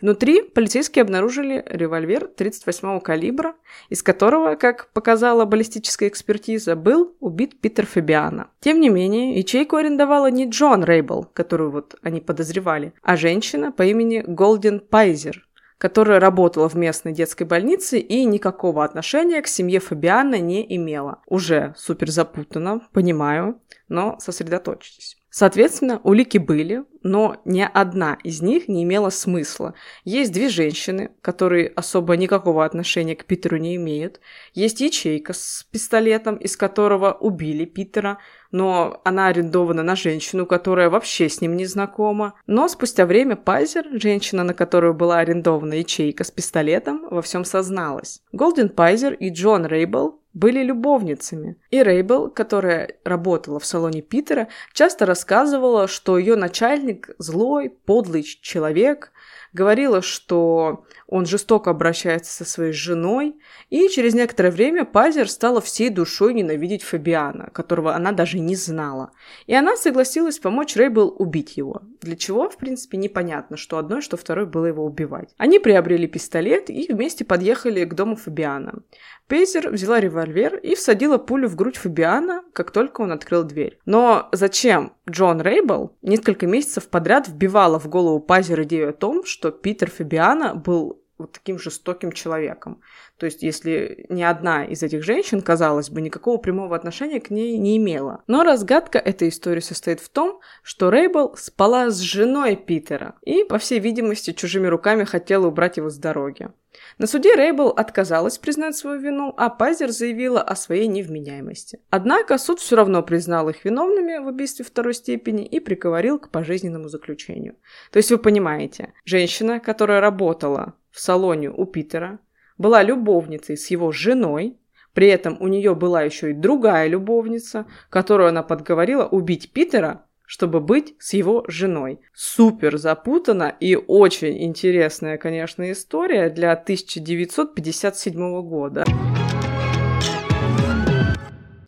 Внутри 0.00 0.42
полицейские 0.42 1.02
обнаружили 1.02 1.64
револьвер 1.66 2.30
38-го 2.36 3.00
калибра, 3.00 3.54
из 3.88 4.02
которого, 4.02 4.54
как 4.54 4.92
показала 4.92 5.44
баллистическая 5.44 6.08
экспертиза, 6.08 6.76
был 6.76 7.16
убит 7.18 7.60
Питер 7.60 7.84
Фабиана. 7.84 8.50
Тем 8.60 8.80
не 8.80 8.90
менее, 8.90 9.36
ячейку 9.38 9.76
арендовала 9.76 10.30
не 10.30 10.48
Джон 10.48 10.84
Рейбл, 10.84 11.24
которую 11.32 11.72
вот 11.72 11.96
они 12.02 12.20
подозревали, 12.20 12.92
а 13.02 13.16
женщина 13.16 13.72
по 13.72 13.82
имени 13.82 14.22
Голден 14.24 14.78
Пайзер, 14.78 15.48
которая 15.78 16.20
работала 16.20 16.68
в 16.68 16.74
местной 16.74 17.12
детской 17.12 17.44
больнице 17.44 17.98
и 17.98 18.24
никакого 18.24 18.84
отношения 18.84 19.42
к 19.42 19.48
семье 19.48 19.80
Фабиана 19.80 20.38
не 20.38 20.76
имела. 20.76 21.22
Уже 21.26 21.74
супер 21.76 22.10
запутанно, 22.10 22.86
понимаю, 22.92 23.60
но 23.88 24.16
сосредоточьтесь. 24.20 25.17
Соответственно, 25.38 26.00
улики 26.02 26.36
были, 26.36 26.82
но 27.04 27.36
ни 27.44 27.60
одна 27.60 28.18
из 28.24 28.42
них 28.42 28.66
не 28.66 28.82
имела 28.82 29.10
смысла. 29.10 29.74
Есть 30.02 30.32
две 30.32 30.48
женщины, 30.48 31.12
которые 31.22 31.68
особо 31.68 32.16
никакого 32.16 32.64
отношения 32.64 33.14
к 33.14 33.24
Питеру 33.24 33.56
не 33.56 33.76
имеют. 33.76 34.18
Есть 34.52 34.80
ячейка 34.80 35.32
с 35.34 35.64
пистолетом, 35.70 36.34
из 36.38 36.56
которого 36.56 37.12
убили 37.12 37.66
Питера, 37.66 38.18
но 38.50 39.00
она 39.04 39.28
арендована 39.28 39.84
на 39.84 39.94
женщину, 39.94 40.44
которая 40.44 40.90
вообще 40.90 41.28
с 41.28 41.40
ним 41.40 41.56
не 41.56 41.66
знакома. 41.66 42.34
Но 42.48 42.66
спустя 42.66 43.06
время 43.06 43.36
Пайзер, 43.36 43.86
женщина, 43.92 44.42
на 44.42 44.54
которую 44.54 44.92
была 44.92 45.18
арендована 45.18 45.74
ячейка 45.74 46.24
с 46.24 46.32
пистолетом, 46.32 47.06
во 47.08 47.22
всем 47.22 47.44
созналась. 47.44 48.22
Голден 48.32 48.70
Пайзер 48.70 49.14
и 49.14 49.30
Джон 49.30 49.66
Рейбл 49.66 50.20
были 50.38 50.62
любовницами. 50.62 51.56
И 51.70 51.82
Рейбл, 51.82 52.30
которая 52.30 52.96
работала 53.04 53.58
в 53.58 53.66
салоне 53.66 54.02
Питера, 54.02 54.48
часто 54.72 55.04
рассказывала, 55.04 55.88
что 55.88 56.16
ее 56.16 56.36
начальник 56.36 57.10
злой, 57.18 57.70
подлый 57.70 58.22
человек, 58.22 59.12
говорила, 59.52 60.02
что 60.02 60.84
он 61.06 61.26
жестоко 61.26 61.70
обращается 61.70 62.32
со 62.32 62.44
своей 62.44 62.72
женой, 62.72 63.36
и 63.70 63.88
через 63.88 64.14
некоторое 64.14 64.50
время 64.50 64.84
Пейзер 64.84 65.28
стала 65.28 65.60
всей 65.60 65.90
душой 65.90 66.34
ненавидеть 66.34 66.82
Фабиана, 66.82 67.50
которого 67.52 67.94
она 67.94 68.12
даже 68.12 68.38
не 68.38 68.56
знала. 68.56 69.12
И 69.46 69.54
она 69.54 69.76
согласилась 69.76 70.38
помочь 70.38 70.76
Рейбл 70.76 71.14
убить 71.18 71.56
его. 71.56 71.82
Для 72.00 72.16
чего, 72.16 72.48
в 72.48 72.56
принципе, 72.56 72.98
непонятно, 72.98 73.56
что 73.56 73.78
одной, 73.78 74.02
что 74.02 74.16
второй 74.16 74.46
было 74.46 74.66
его 74.66 74.84
убивать. 74.84 75.34
Они 75.38 75.58
приобрели 75.58 76.06
пистолет 76.06 76.70
и 76.70 76.92
вместе 76.92 77.24
подъехали 77.24 77.84
к 77.84 77.94
дому 77.94 78.16
Фабиана. 78.16 78.82
Пейзер 79.28 79.70
взяла 79.70 80.00
револьвер 80.00 80.56
и 80.56 80.74
всадила 80.74 81.18
пулю 81.18 81.48
в 81.48 81.54
грудь 81.54 81.76
Фабиана, 81.76 82.42
как 82.54 82.70
только 82.70 83.02
он 83.02 83.12
открыл 83.12 83.44
дверь. 83.44 83.78
Но 83.84 84.28
зачем 84.32 84.94
Джон 85.08 85.42
Рейбл 85.42 85.96
несколько 86.00 86.46
месяцев 86.46 86.88
подряд 86.88 87.28
вбивала 87.28 87.78
в 87.78 87.88
голову 87.88 88.20
Пейзер 88.20 88.62
идею 88.62 88.90
о 88.90 88.92
том, 88.94 89.24
что 89.24 89.37
Питер 89.62 89.90
Фабиана 89.90 90.54
был 90.54 91.02
вот 91.18 91.32
таким 91.32 91.58
жестоким 91.58 92.12
человеком. 92.12 92.80
То 93.16 93.26
есть, 93.26 93.42
если 93.42 94.06
ни 94.08 94.22
одна 94.22 94.64
из 94.64 94.82
этих 94.82 95.02
женщин, 95.02 95.42
казалось 95.42 95.90
бы, 95.90 96.00
никакого 96.00 96.38
прямого 96.38 96.76
отношения 96.76 97.20
к 97.20 97.30
ней 97.30 97.58
не 97.58 97.76
имела. 97.76 98.22
Но 98.26 98.44
разгадка 98.44 98.98
этой 98.98 99.28
истории 99.28 99.60
состоит 99.60 100.00
в 100.00 100.08
том, 100.08 100.40
что 100.62 100.90
Рейбл 100.90 101.36
спала 101.36 101.90
с 101.90 101.98
женой 101.98 102.56
Питера 102.56 103.16
и, 103.22 103.44
по 103.44 103.58
всей 103.58 103.80
видимости, 103.80 104.32
чужими 104.32 104.68
руками 104.68 105.04
хотела 105.04 105.48
убрать 105.48 105.76
его 105.76 105.90
с 105.90 105.96
дороги. 105.96 106.50
На 106.98 107.06
суде 107.06 107.34
Рейбл 107.34 107.68
отказалась 107.68 108.38
признать 108.38 108.76
свою 108.76 109.00
вину, 109.00 109.32
а 109.36 109.48
Пазер 109.50 109.90
заявила 109.90 110.42
о 110.42 110.56
своей 110.56 110.86
невменяемости. 110.86 111.80
Однако 111.90 112.38
суд 112.38 112.60
все 112.60 112.76
равно 112.76 113.02
признал 113.02 113.48
их 113.48 113.64
виновными 113.64 114.18
в 114.18 114.26
убийстве 114.26 114.64
второй 114.64 114.94
степени 114.94 115.44
и 115.46 115.60
приговорил 115.60 116.18
к 116.18 116.30
пожизненному 116.30 116.88
заключению. 116.88 117.56
То 117.90 117.98
есть 117.98 118.10
вы 118.10 118.18
понимаете, 118.18 118.92
женщина, 119.04 119.60
которая 119.60 120.00
работала 120.00 120.74
в 120.90 121.00
салоне 121.00 121.50
у 121.50 121.64
Питера, 121.66 122.18
была 122.58 122.82
любовницей 122.82 123.56
с 123.56 123.70
его 123.70 123.92
женой, 123.92 124.58
при 124.92 125.06
этом 125.06 125.36
у 125.40 125.46
нее 125.46 125.76
была 125.76 126.02
еще 126.02 126.30
и 126.30 126.34
другая 126.34 126.88
любовница, 126.88 127.66
которую 127.88 128.30
она 128.30 128.42
подговорила 128.42 129.06
убить 129.06 129.52
Питера 129.52 130.04
чтобы 130.28 130.60
быть 130.60 130.94
с 130.98 131.14
его 131.14 131.42
женой. 131.48 132.00
Супер 132.12 132.76
запутана 132.76 133.48
и 133.48 133.76
очень 133.76 134.44
интересная, 134.44 135.16
конечно, 135.16 135.72
история 135.72 136.28
для 136.28 136.52
1957 136.52 138.42
года. 138.42 138.84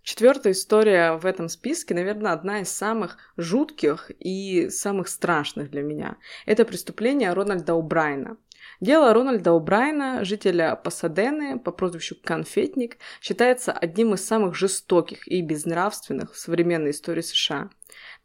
Четвертая 0.02 0.52
история 0.52 1.16
в 1.16 1.24
этом 1.24 1.48
списке, 1.48 1.94
наверное, 1.94 2.32
одна 2.32 2.60
из 2.60 2.68
самых 2.68 3.16
жутких 3.38 4.10
и 4.18 4.68
самых 4.68 5.08
страшных 5.08 5.70
для 5.70 5.82
меня. 5.82 6.18
Это 6.44 6.66
преступление 6.66 7.32
Рональда 7.32 7.74
Убрайна. 7.74 8.36
Дело 8.80 9.12
Рональда 9.12 9.50
О'Брайена, 9.50 10.24
жителя 10.24 10.74
Пасадены 10.74 11.58
по 11.58 11.70
прозвищу 11.70 12.16
Конфетник, 12.22 12.96
считается 13.20 13.72
одним 13.72 14.14
из 14.14 14.24
самых 14.24 14.54
жестоких 14.54 15.28
и 15.28 15.42
безнравственных 15.42 16.32
в 16.32 16.38
современной 16.38 16.92
истории 16.92 17.20
США. 17.20 17.68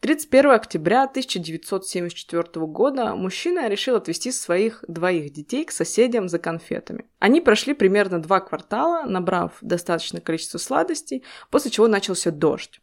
31 0.06 0.52
октября 0.52 1.06
1974 1.06 2.44
года 2.68 3.16
мужчина 3.16 3.68
решил 3.68 3.96
отвезти 3.96 4.32
своих 4.32 4.86
двоих 4.88 5.34
детей 5.34 5.66
к 5.66 5.72
соседям 5.72 6.30
за 6.30 6.38
конфетами. 6.38 7.06
Они 7.18 7.42
прошли 7.42 7.74
примерно 7.74 8.22
два 8.22 8.40
квартала, 8.40 9.10
набрав 9.10 9.54
достаточное 9.62 10.22
количество 10.22 10.60
сладостей, 10.60 11.24
после 11.50 11.72
чего 11.72 11.88
начался 11.88 12.30
дождь. 12.30 12.82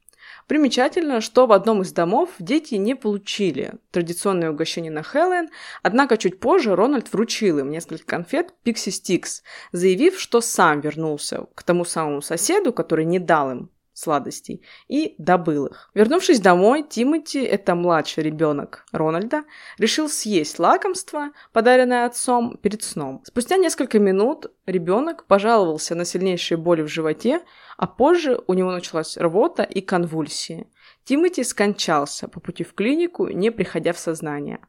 Примечательно, 0.49 1.21
что 1.21 1.47
в 1.47 1.53
одном 1.53 1.83
из 1.83 1.93
домов 1.93 2.31
дети 2.41 2.75
не 2.75 2.97
получили 2.97 3.75
традиционное 3.93 4.51
угощение 4.51 4.91
на 4.91 5.05
Хэллоуин, 5.05 5.49
однако 5.85 6.17
чуть 6.17 6.41
позже 6.41 6.75
Рональд 6.75 7.13
вручил 7.13 7.61
им 7.61 7.71
несколько 7.71 8.05
конфет 8.05 8.53
Pixie 8.65 8.91
Sticks, 8.91 9.43
заявив, 9.71 10.19
что 10.19 10.41
сам 10.41 10.81
вернулся 10.81 11.47
к 11.55 11.63
тому 11.63 11.85
самому 11.85 12.21
соседу, 12.21 12.73
который 12.73 13.05
не 13.05 13.21
дал 13.21 13.53
им 13.53 13.71
сладостей 13.93 14.63
и 14.89 15.15
добыл 15.19 15.67
их. 15.67 15.91
Вернувшись 15.95 16.41
домой, 16.41 16.85
Тимоти, 16.89 17.43
это 17.43 17.75
младший 17.75 18.25
ребенок 18.25 18.85
Рональда, 18.93 19.45
решил 19.79 20.09
съесть 20.09 20.59
лакомство, 20.59 21.31
подаренное 21.53 22.07
отцом, 22.07 22.57
перед 22.57 22.83
сном. 22.83 23.23
Спустя 23.25 23.57
несколько 23.57 23.99
минут 23.99 24.47
ребенок 24.67 25.27
пожаловался 25.27 25.95
на 25.95 26.05
сильнейшие 26.05 26.59
боли 26.59 26.83
в 26.83 26.89
животе, 26.89 27.43
а 27.77 27.87
позже 27.87 28.41
у 28.47 28.55
него 28.55 28.71
началась 28.71 29.17
рвота 29.17 29.63
и 29.63 29.81
конвульсии. 29.81 30.69
Тимоти 31.05 31.43
скончался 31.43 32.29
по 32.29 32.41
пути 32.41 32.65
в 32.65 32.75
клинику, 32.75 33.29
не 33.29 33.51
приходя 33.51 33.93
в 33.93 33.99
сознание. 33.99 34.61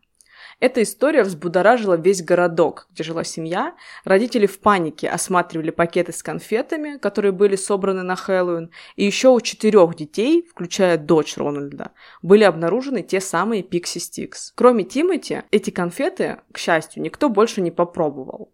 Эта 0.59 0.83
история 0.83 1.23
взбудоражила 1.23 1.95
весь 1.95 2.23
городок, 2.23 2.87
где 2.91 3.03
жила 3.03 3.23
семья. 3.23 3.75
Родители 4.05 4.45
в 4.45 4.59
панике 4.59 5.09
осматривали 5.09 5.71
пакеты 5.71 6.13
с 6.13 6.23
конфетами, 6.23 6.97
которые 6.97 7.31
были 7.31 7.55
собраны 7.55 8.03
на 8.03 8.15
Хэллоуин, 8.15 8.71
и 8.95 9.05
еще 9.05 9.29
у 9.29 9.41
четырех 9.41 9.95
детей, 9.95 10.47
включая 10.49 10.97
дочь 10.97 11.37
Рональда, 11.37 11.91
были 12.21 12.43
обнаружены 12.43 13.01
те 13.01 13.19
самые 13.19 13.63
Пикси 13.63 13.97
Стикс. 13.97 14.53
Кроме 14.55 14.83
Тимати, 14.83 15.43
эти 15.51 15.69
конфеты, 15.69 16.39
к 16.51 16.57
счастью, 16.57 17.03
никто 17.03 17.29
больше 17.29 17.61
не 17.61 17.71
попробовал. 17.71 18.53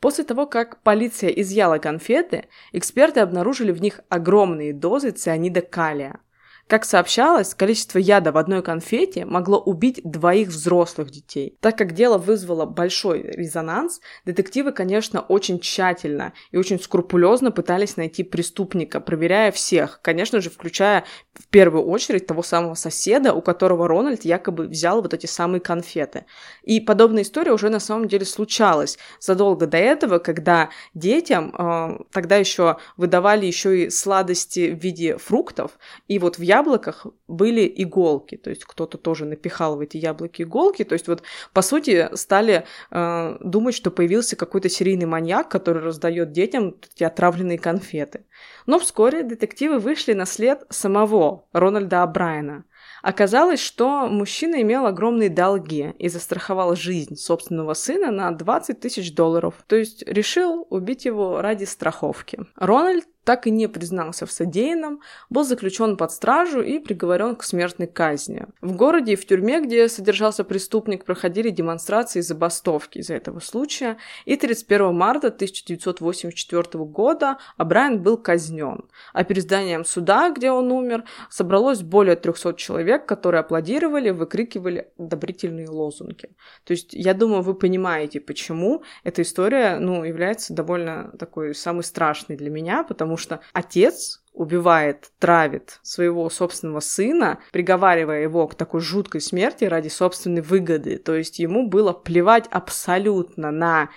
После 0.00 0.22
того, 0.22 0.46
как 0.46 0.82
полиция 0.82 1.30
изъяла 1.30 1.78
конфеты, 1.78 2.46
эксперты 2.72 3.20
обнаружили 3.20 3.72
в 3.72 3.80
них 3.80 4.00
огромные 4.08 4.72
дозы 4.72 5.10
цианида 5.10 5.60
калия– 5.60 6.20
как 6.68 6.84
сообщалось, 6.84 7.54
количество 7.54 7.98
яда 7.98 8.30
в 8.30 8.36
одной 8.36 8.62
конфете 8.62 9.24
могло 9.24 9.58
убить 9.58 10.00
двоих 10.04 10.48
взрослых 10.48 11.10
детей. 11.10 11.56
Так 11.60 11.78
как 11.78 11.94
дело 11.94 12.18
вызвало 12.18 12.66
большой 12.66 13.22
резонанс, 13.22 14.00
детективы, 14.26 14.72
конечно, 14.72 15.20
очень 15.20 15.60
тщательно 15.60 16.34
и 16.50 16.58
очень 16.58 16.78
скрупулезно 16.78 17.50
пытались 17.50 17.96
найти 17.96 18.22
преступника, 18.22 19.00
проверяя 19.00 19.50
всех, 19.50 20.00
конечно 20.02 20.42
же, 20.42 20.50
включая 20.50 21.04
в 21.32 21.48
первую 21.48 21.84
очередь 21.84 22.26
того 22.26 22.42
самого 22.42 22.74
соседа, 22.74 23.32
у 23.32 23.40
которого 23.40 23.88
Рональд 23.88 24.26
якобы 24.26 24.66
взял 24.66 25.00
вот 25.00 25.14
эти 25.14 25.24
самые 25.26 25.60
конфеты. 25.60 26.26
И 26.62 26.80
подобная 26.80 27.22
история 27.22 27.52
уже 27.52 27.70
на 27.70 27.80
самом 27.80 28.08
деле 28.08 28.26
случалась 28.26 28.98
задолго 29.20 29.66
до 29.66 29.78
этого, 29.78 30.18
когда 30.18 30.68
детям 30.92 31.54
э, 31.56 31.98
тогда 32.12 32.36
еще 32.36 32.76
выдавали 32.98 33.46
еще 33.46 33.84
и 33.84 33.90
сладости 33.90 34.70
в 34.70 34.82
виде 34.82 35.16
фруктов, 35.16 35.78
и 36.08 36.18
вот 36.18 36.36
в 36.36 36.42
яблоках 36.58 37.06
были 37.28 37.72
иголки, 37.76 38.36
то 38.36 38.50
есть 38.50 38.64
кто-то 38.64 38.98
тоже 38.98 39.24
напихал 39.24 39.76
в 39.76 39.80
эти 39.80 39.96
яблоки 39.96 40.42
иголки, 40.42 40.84
то 40.84 40.94
есть 40.94 41.08
вот 41.08 41.22
по 41.52 41.62
сути 41.62 42.08
стали 42.14 42.64
э, 42.90 43.36
думать, 43.40 43.74
что 43.74 43.90
появился 43.90 44.36
какой-то 44.36 44.68
серийный 44.68 45.06
маньяк, 45.06 45.48
который 45.48 45.82
раздает 45.82 46.32
детям 46.32 46.74
эти 46.94 47.04
отравленные 47.04 47.58
конфеты. 47.58 48.24
Но 48.66 48.78
вскоре 48.78 49.22
детективы 49.22 49.78
вышли 49.78 50.14
на 50.14 50.26
след 50.26 50.64
самого 50.70 51.44
Рональда 51.52 52.02
Абрайена. 52.02 52.64
Оказалось, 53.02 53.60
что 53.60 54.06
мужчина 54.08 54.60
имел 54.62 54.86
огромные 54.86 55.30
долги 55.30 55.94
и 55.98 56.08
застраховал 56.08 56.74
жизнь 56.74 57.16
собственного 57.16 57.74
сына 57.74 58.10
на 58.10 58.30
20 58.30 58.80
тысяч 58.80 59.14
долларов. 59.14 59.54
То 59.66 59.76
есть 59.76 60.02
решил 60.06 60.66
убить 60.70 61.04
его 61.04 61.40
ради 61.40 61.64
страховки. 61.64 62.40
Рональд 62.56 63.06
так 63.28 63.46
и 63.46 63.50
не 63.50 63.68
признался 63.68 64.24
в 64.24 64.32
содеянном, 64.32 65.02
был 65.28 65.44
заключен 65.44 65.98
под 65.98 66.12
стражу 66.12 66.62
и 66.62 66.78
приговорен 66.78 67.36
к 67.36 67.44
смертной 67.44 67.86
казни. 67.86 68.46
В 68.62 68.74
городе 68.74 69.12
и 69.12 69.16
в 69.16 69.26
тюрьме, 69.26 69.60
где 69.60 69.86
содержался 69.90 70.44
преступник, 70.44 71.04
проходили 71.04 71.50
демонстрации 71.50 72.20
и 72.20 72.22
забастовки 72.22 73.00
из-за 73.00 73.16
этого 73.16 73.40
случая, 73.40 73.98
и 74.24 74.34
31 74.34 74.94
марта 74.94 75.26
1984 75.26 76.84
года 76.86 77.36
Абрайан 77.58 78.02
был 78.02 78.16
казнен. 78.16 78.86
А 79.12 79.24
перед 79.24 79.42
зданием 79.42 79.84
суда, 79.84 80.30
где 80.30 80.50
он 80.50 80.72
умер, 80.72 81.04
собралось 81.28 81.82
более 81.82 82.16
300 82.16 82.54
человек, 82.54 83.04
которые 83.04 83.40
аплодировали, 83.40 84.08
выкрикивали 84.08 84.88
одобрительные 84.98 85.68
лозунги. 85.68 86.30
То 86.64 86.70
есть, 86.70 86.94
я 86.94 87.12
думаю, 87.12 87.42
вы 87.42 87.54
понимаете, 87.54 88.20
почему 88.20 88.84
эта 89.04 89.20
история, 89.20 89.78
ну, 89.78 90.02
является 90.04 90.54
довольно 90.54 91.12
такой 91.18 91.54
самой 91.54 91.84
страшной 91.84 92.38
для 92.38 92.48
меня, 92.48 92.84
потому 92.84 93.17
что 93.18 93.40
отец 93.52 94.22
убивает, 94.32 95.10
травит 95.18 95.80
своего 95.82 96.30
собственного 96.30 96.80
сына, 96.80 97.40
приговаривая 97.52 98.22
его 98.22 98.46
к 98.46 98.54
такой 98.54 98.80
жуткой 98.80 99.20
смерти 99.20 99.64
ради 99.64 99.88
собственной 99.88 100.42
выгоды. 100.42 100.96
То 100.96 101.16
есть 101.16 101.40
ему 101.40 101.68
было 101.68 101.92
плевать 101.92 102.46
абсолютно 102.50 103.50
на 103.50 103.90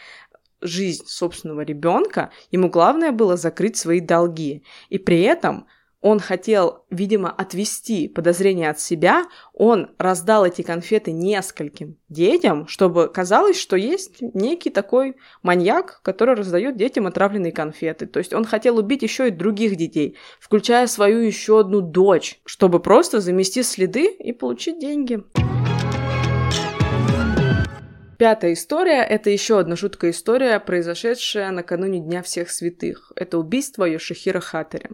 жизнь 0.62 1.06
собственного 1.06 1.62
ребенка, 1.62 2.32
ему 2.52 2.70
главное 2.70 3.12
было 3.12 3.38
закрыть 3.38 3.78
свои 3.78 4.00
долги. 4.00 4.64
И 4.90 4.98
при 4.98 5.22
этом 5.22 5.68
он 6.02 6.20
хотел, 6.20 6.84
видимо, 6.90 7.32
отвести 7.32 8.08
подозрения 8.08 8.70
от 8.70 8.80
себя, 8.80 9.26
он 9.54 9.92
раздал 9.98 10.46
эти 10.46 10.64
конфеты 10.64 11.12
нескольким 11.12 11.98
детям, 12.10 12.68
чтобы 12.68 13.08
казалось, 13.08 13.60
что 13.60 13.76
есть 13.76 14.22
некий 14.34 14.72
такой 14.72 15.16
маньяк, 15.44 16.02
который 16.04 16.36
раздает 16.36 16.76
детям 16.76 17.06
отравленные 17.06 17.52
конфеты. 17.52 18.08
То 18.08 18.18
есть 18.18 18.34
он 18.34 18.46
хотел 18.46 18.78
убить 18.78 19.04
еще 19.04 19.28
и 19.28 19.32
других 19.32 19.76
детей, 19.76 20.18
включая 20.40 20.88
свою 20.88 21.20
еще 21.20 21.60
одну 21.60 21.82
дочь, 21.82 22.42
чтобы 22.46 22.80
просто 22.80 23.22
замести 23.22 23.62
следы 23.62 24.08
и 24.08 24.34
получить 24.34 24.80
деньги. 24.80 25.24
Пятая 28.18 28.54
история– 28.54 29.04
это 29.10 29.32
еще 29.32 29.58
одна 29.58 29.76
жуткая 29.76 30.12
история, 30.12 30.60
произошедшая 30.60 31.50
накануне 31.50 32.00
Дня 32.00 32.22
всех 32.22 32.52
святых. 32.52 33.12
Это 33.16 33.40
убийство 33.40 33.84
Йошихира 33.84 34.40
Хатери. 34.40 34.92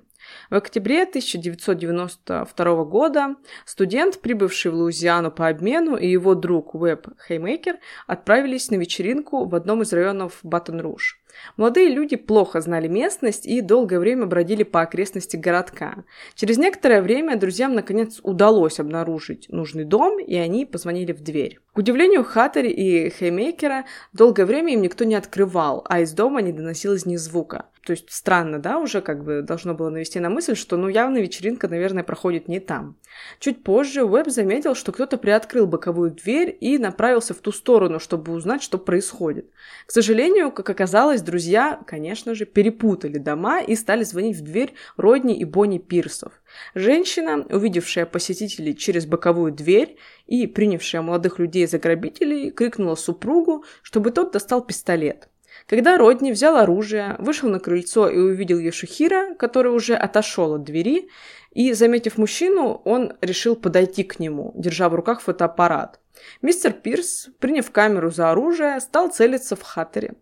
В 0.49 0.55
октябре 0.55 1.03
1992 1.03 2.83
года 2.85 3.35
студент, 3.65 4.21
прибывший 4.21 4.71
в 4.71 4.75
Луизиану 4.75 5.31
по 5.31 5.47
обмену, 5.47 5.97
и 5.97 6.07
его 6.07 6.35
друг 6.35 6.73
Уэб 6.73 7.07
Хеймейкер 7.27 7.79
отправились 8.07 8.71
на 8.71 8.75
вечеринку 8.75 9.45
в 9.45 9.55
одном 9.55 9.81
из 9.81 9.91
районов 9.91 10.39
Батон-Руж. 10.43 11.19
Молодые 11.55 11.89
люди 11.89 12.15
плохо 12.15 12.61
знали 12.61 12.87
местность 12.87 13.45
и 13.45 13.61
долгое 13.61 13.99
время 13.99 14.25
бродили 14.25 14.63
по 14.63 14.81
окрестности 14.81 15.35
городка. 15.35 16.03
Через 16.35 16.57
некоторое 16.57 17.01
время 17.01 17.37
друзьям 17.37 17.73
наконец 17.73 18.19
удалось 18.23 18.79
обнаружить 18.79 19.47
нужный 19.49 19.83
дом, 19.83 20.19
и 20.19 20.35
они 20.35 20.65
позвонили 20.65 21.11
в 21.11 21.21
дверь. 21.21 21.59
К 21.73 21.79
удивлению 21.79 22.23
Хаттери 22.23 22.69
и 22.69 23.09
Хеймейкера, 23.09 23.85
долгое 24.13 24.45
время 24.45 24.73
им 24.73 24.81
никто 24.81 25.03
не 25.03 25.15
открывал, 25.15 25.85
а 25.87 25.99
из 25.99 26.11
дома 26.13 26.41
не 26.41 26.51
доносилось 26.51 27.05
ни 27.05 27.17
звука. 27.17 27.65
То 27.87 27.91
есть 27.91 28.11
странно, 28.11 28.59
да, 28.59 28.79
уже 28.79 28.99
как 28.99 29.23
бы 29.23 29.41
должно 29.41 29.73
было 29.73 29.89
навести 29.89 30.19
на 30.19 30.29
мысль, 30.29 30.55
что 30.55 30.75
ну 30.75 30.89
явно 30.89 31.19
вечеринка, 31.19 31.69
наверное, 31.69 32.03
проходит 32.03 32.49
не 32.49 32.59
там. 32.59 32.97
Чуть 33.39 33.63
позже 33.63 34.03
Уэб 34.03 34.27
заметил, 34.27 34.75
что 34.75 34.91
кто-то 34.91 35.17
приоткрыл 35.17 35.67
боковую 35.67 36.11
дверь 36.11 36.57
и 36.59 36.77
направился 36.79 37.33
в 37.33 37.37
ту 37.37 37.53
сторону, 37.53 38.01
чтобы 38.01 38.33
узнать, 38.33 38.61
что 38.61 38.77
происходит. 38.77 39.49
К 39.85 39.91
сожалению, 39.91 40.51
как 40.51 40.69
оказалось, 40.69 41.21
друзья, 41.21 41.79
конечно 41.87 42.35
же, 42.35 42.45
перепутали 42.45 43.19
дома 43.19 43.61
и 43.61 43.73
стали 43.73 44.03
звонить 44.03 44.35
в 44.35 44.43
дверь 44.43 44.73
Родни 44.97 45.39
и 45.39 45.45
Бонни 45.45 45.77
Пирсов. 45.77 46.33
Женщина, 46.75 47.45
увидевшая 47.49 48.05
посетителей 48.05 48.75
через 48.75 49.05
боковую 49.05 49.53
дверь 49.53 49.95
и 50.25 50.45
принявшая 50.45 51.01
молодых 51.01 51.39
людей 51.39 51.65
за 51.67 51.79
грабителей, 51.79 52.51
крикнула 52.51 52.95
супругу, 52.95 53.63
чтобы 53.81 54.11
тот 54.11 54.33
достал 54.33 54.61
пистолет. 54.61 55.29
Когда 55.67 55.97
Родни 55.97 56.31
взял 56.31 56.55
оружие, 56.55 57.17
вышел 57.19 57.49
на 57.49 57.59
крыльцо 57.59 58.07
и 58.07 58.17
увидел 58.17 58.57
Ешухира, 58.57 59.35
который 59.35 59.73
уже 59.73 59.95
отошел 59.95 60.53
от 60.53 60.63
двери, 60.63 61.09
и, 61.51 61.73
заметив 61.73 62.17
мужчину, 62.17 62.81
он 62.85 63.13
решил 63.19 63.55
подойти 63.55 64.03
к 64.03 64.19
нему, 64.19 64.53
держа 64.55 64.87
в 64.87 64.95
руках 64.95 65.19
фотоаппарат. 65.19 65.99
Мистер 66.41 66.71
Пирс, 66.71 67.29
приняв 67.39 67.69
камеру 67.71 68.11
за 68.11 68.31
оружие, 68.31 68.79
стал 68.79 69.09
целиться 69.09 69.55
в 69.55 69.61
Хаттере. 69.61 70.13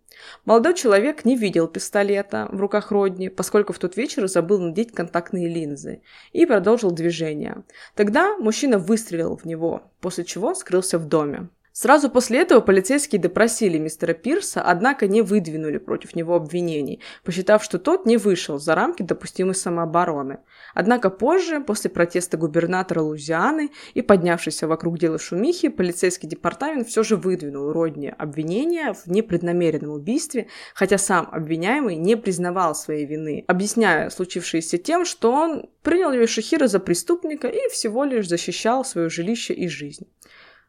Молодой 0.46 0.74
человек 0.74 1.26
не 1.26 1.36
видел 1.36 1.68
пистолета 1.68 2.48
в 2.52 2.60
руках 2.60 2.92
Родни, 2.92 3.30
поскольку 3.30 3.72
в 3.74 3.80
тот 3.80 3.96
вечер 3.98 4.28
забыл 4.28 4.60
надеть 4.60 4.94
контактные 4.94 5.48
линзы, 5.48 6.02
и 6.32 6.46
продолжил 6.46 6.92
движение. 6.92 7.64
Тогда 7.96 8.36
мужчина 8.38 8.80
выстрелил 8.80 9.38
в 9.38 9.46
него, 9.46 9.92
после 10.02 10.24
чего 10.24 10.56
скрылся 10.56 10.98
в 10.98 11.08
доме. 11.08 11.50
Сразу 11.78 12.10
после 12.10 12.40
этого 12.40 12.62
полицейские 12.62 13.20
допросили 13.20 13.78
мистера 13.78 14.14
Пирса, 14.14 14.62
однако 14.62 15.08
не 15.08 15.22
выдвинули 15.22 15.78
против 15.78 16.16
него 16.16 16.34
обвинений, 16.36 17.02
посчитав, 17.26 17.66
что 17.66 17.80
тот 17.80 18.06
не 18.06 18.16
вышел 18.16 18.60
за 18.60 18.76
рамки 18.76 19.04
допустимой 19.04 19.56
самообороны. 19.56 20.38
Однако 20.74 21.10
позже, 21.10 21.60
после 21.60 21.90
протеста 21.90 22.38
губернатора 22.38 23.02
Лузианы 23.02 23.72
и 23.94 24.02
поднявшейся 24.02 24.70
вокруг 24.70 25.00
дела 25.00 25.20
шумихи, 25.20 25.68
полицейский 25.68 26.30
департамент 26.30 26.88
все 26.88 27.04
же 27.04 27.18
выдвинул 27.18 27.74
Родни 27.74 28.08
обвинения 28.08 28.94
в 28.94 29.08
непреднамеренном 29.08 29.92
убийстве, 29.92 30.48
хотя 30.74 30.98
сам 30.98 31.28
обвиняемый 31.30 31.98
не 31.98 32.16
признавал 32.16 32.74
своей 32.74 33.06
вины, 33.06 33.44
объясняя 33.48 34.10
случившееся 34.10 34.78
тем, 34.78 35.04
что 35.04 35.34
он 35.34 35.66
принял 35.84 36.14
Йошихира 36.14 36.68
за 36.68 36.80
преступника 36.80 37.50
и 37.50 37.68
всего 37.70 38.06
лишь 38.06 38.30
защищал 38.30 38.86
свое 38.86 39.10
жилище 39.10 39.54
и 39.54 39.68
жизнь. 39.68 40.08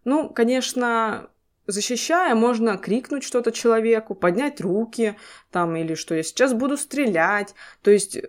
Ну, 0.06 0.28
конечно, 0.28 1.30
защищая, 1.66 2.36
можно 2.36 2.78
крикнуть 2.78 3.24
что-то 3.24 3.50
человеку, 3.50 4.14
поднять 4.14 4.60
руки, 4.60 5.16
там, 5.50 5.74
или 5.74 5.94
что 5.94 6.14
я 6.14 6.22
сейчас 6.22 6.54
буду 6.54 6.76
стрелять. 6.76 7.56
То 7.82 7.90
есть 7.90 8.20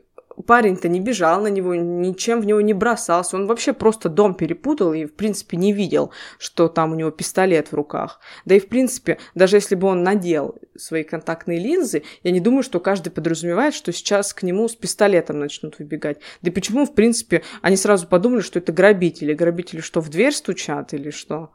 парень-то 0.47 0.87
не 0.87 0.99
бежал 0.99 1.39
на 1.41 1.49
него, 1.49 1.75
ничем 1.75 2.41
в 2.41 2.47
него 2.47 2.61
не 2.61 2.73
бросался. 2.73 3.35
Он 3.35 3.45
вообще 3.45 3.73
просто 3.73 4.09
дом 4.09 4.33
перепутал 4.33 4.91
и, 4.91 5.05
в 5.05 5.13
принципе, 5.13 5.55
не 5.55 5.71
видел, 5.71 6.11
что 6.39 6.67
там 6.67 6.93
у 6.93 6.95
него 6.95 7.11
пистолет 7.11 7.67
в 7.67 7.75
руках. 7.75 8.21
Да 8.45 8.55
и, 8.55 8.59
в 8.59 8.69
принципе, 8.69 9.19
даже 9.35 9.57
если 9.57 9.75
бы 9.75 9.87
он 9.87 10.01
надел 10.01 10.55
свои 10.75 11.03
контактные 11.03 11.59
линзы, 11.59 12.01
я 12.23 12.31
не 12.31 12.39
думаю, 12.39 12.63
что 12.63 12.79
каждый 12.79 13.11
подразумевает, 13.11 13.75
что 13.75 13.91
сейчас 13.91 14.33
к 14.33 14.41
нему 14.41 14.67
с 14.67 14.75
пистолетом 14.75 15.37
начнут 15.37 15.77
выбегать. 15.77 16.17
Да 16.41 16.49
и 16.49 16.53
почему, 16.53 16.87
в 16.87 16.95
принципе, 16.95 17.43
они 17.61 17.77
сразу 17.77 18.07
подумали, 18.07 18.41
что 18.41 18.57
это 18.57 18.71
грабители? 18.71 19.35
Грабители 19.35 19.81
что, 19.81 20.01
в 20.01 20.09
дверь 20.09 20.33
стучат 20.33 20.95
или 20.95 21.11
что? 21.11 21.51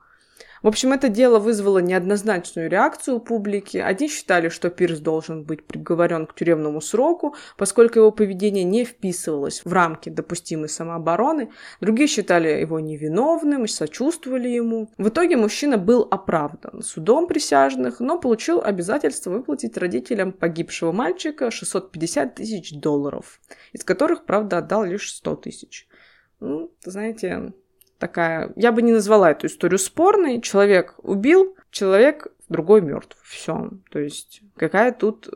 В 0.63 0.69
общем, 0.69 0.93
это 0.93 1.09
дело 1.09 1.41
вызвало 1.41 1.79
неоднозначную 1.79 2.71
реакцию 2.71 3.17
у 3.17 3.21
публики. 3.21 3.79
Одни 3.79 4.09
считали, 4.09 4.49
что 4.49 4.71
Пирс 4.71 5.01
должен 5.01 5.43
быть 5.43 5.65
приговорен 5.65 6.27
к 6.27 6.35
тюремному 6.35 6.81
сроку, 6.81 7.35
поскольку 7.57 7.99
его 7.99 8.13
поведение 8.13 8.63
не 8.63 8.85
вписывалось 8.85 9.63
в 9.65 9.73
рамки 9.73 10.09
допустимой 10.09 10.69
самообороны. 10.69 11.51
Другие 11.81 12.07
считали 12.07 12.49
его 12.49 12.79
невиновным 12.79 13.65
и 13.65 13.69
сочувствовали 13.69 14.49
ему. 14.49 14.89
В 14.99 15.09
итоге 15.09 15.37
мужчина 15.37 15.79
был 15.79 16.07
оправдан 16.09 16.83
судом 16.83 17.27
присяжных, 17.27 17.99
но 17.99 18.19
получил 18.19 18.61
обязательство 18.63 19.31
выплатить 19.31 19.77
родителям 19.77 20.33
погибшего 20.33 20.93
мальчика 20.93 21.51
650 21.51 22.37
тысяч 22.37 22.73
долларов, 22.73 23.41
из 23.73 23.83
которых, 23.83 24.25
правда, 24.27 24.59
отдал 24.59 24.85
лишь 24.85 25.13
100 25.13 25.37
тысяч. 25.37 25.89
Ну, 26.39 26.73
знаете, 26.85 27.53
такая... 28.03 28.53
Я 28.57 28.73
бы 28.73 28.83
не 28.83 28.91
назвала 28.91 29.31
эту 29.31 29.47
историю 29.47 29.79
спорной. 29.79 30.41
Человек 30.41 30.97
убил, 30.99 31.55
человек 31.71 32.27
другой 32.49 32.81
мертв. 32.81 33.17
Все. 33.23 33.71
То 33.93 34.01
есть 34.01 34.43
какая 34.57 34.91
тут, 34.91 35.29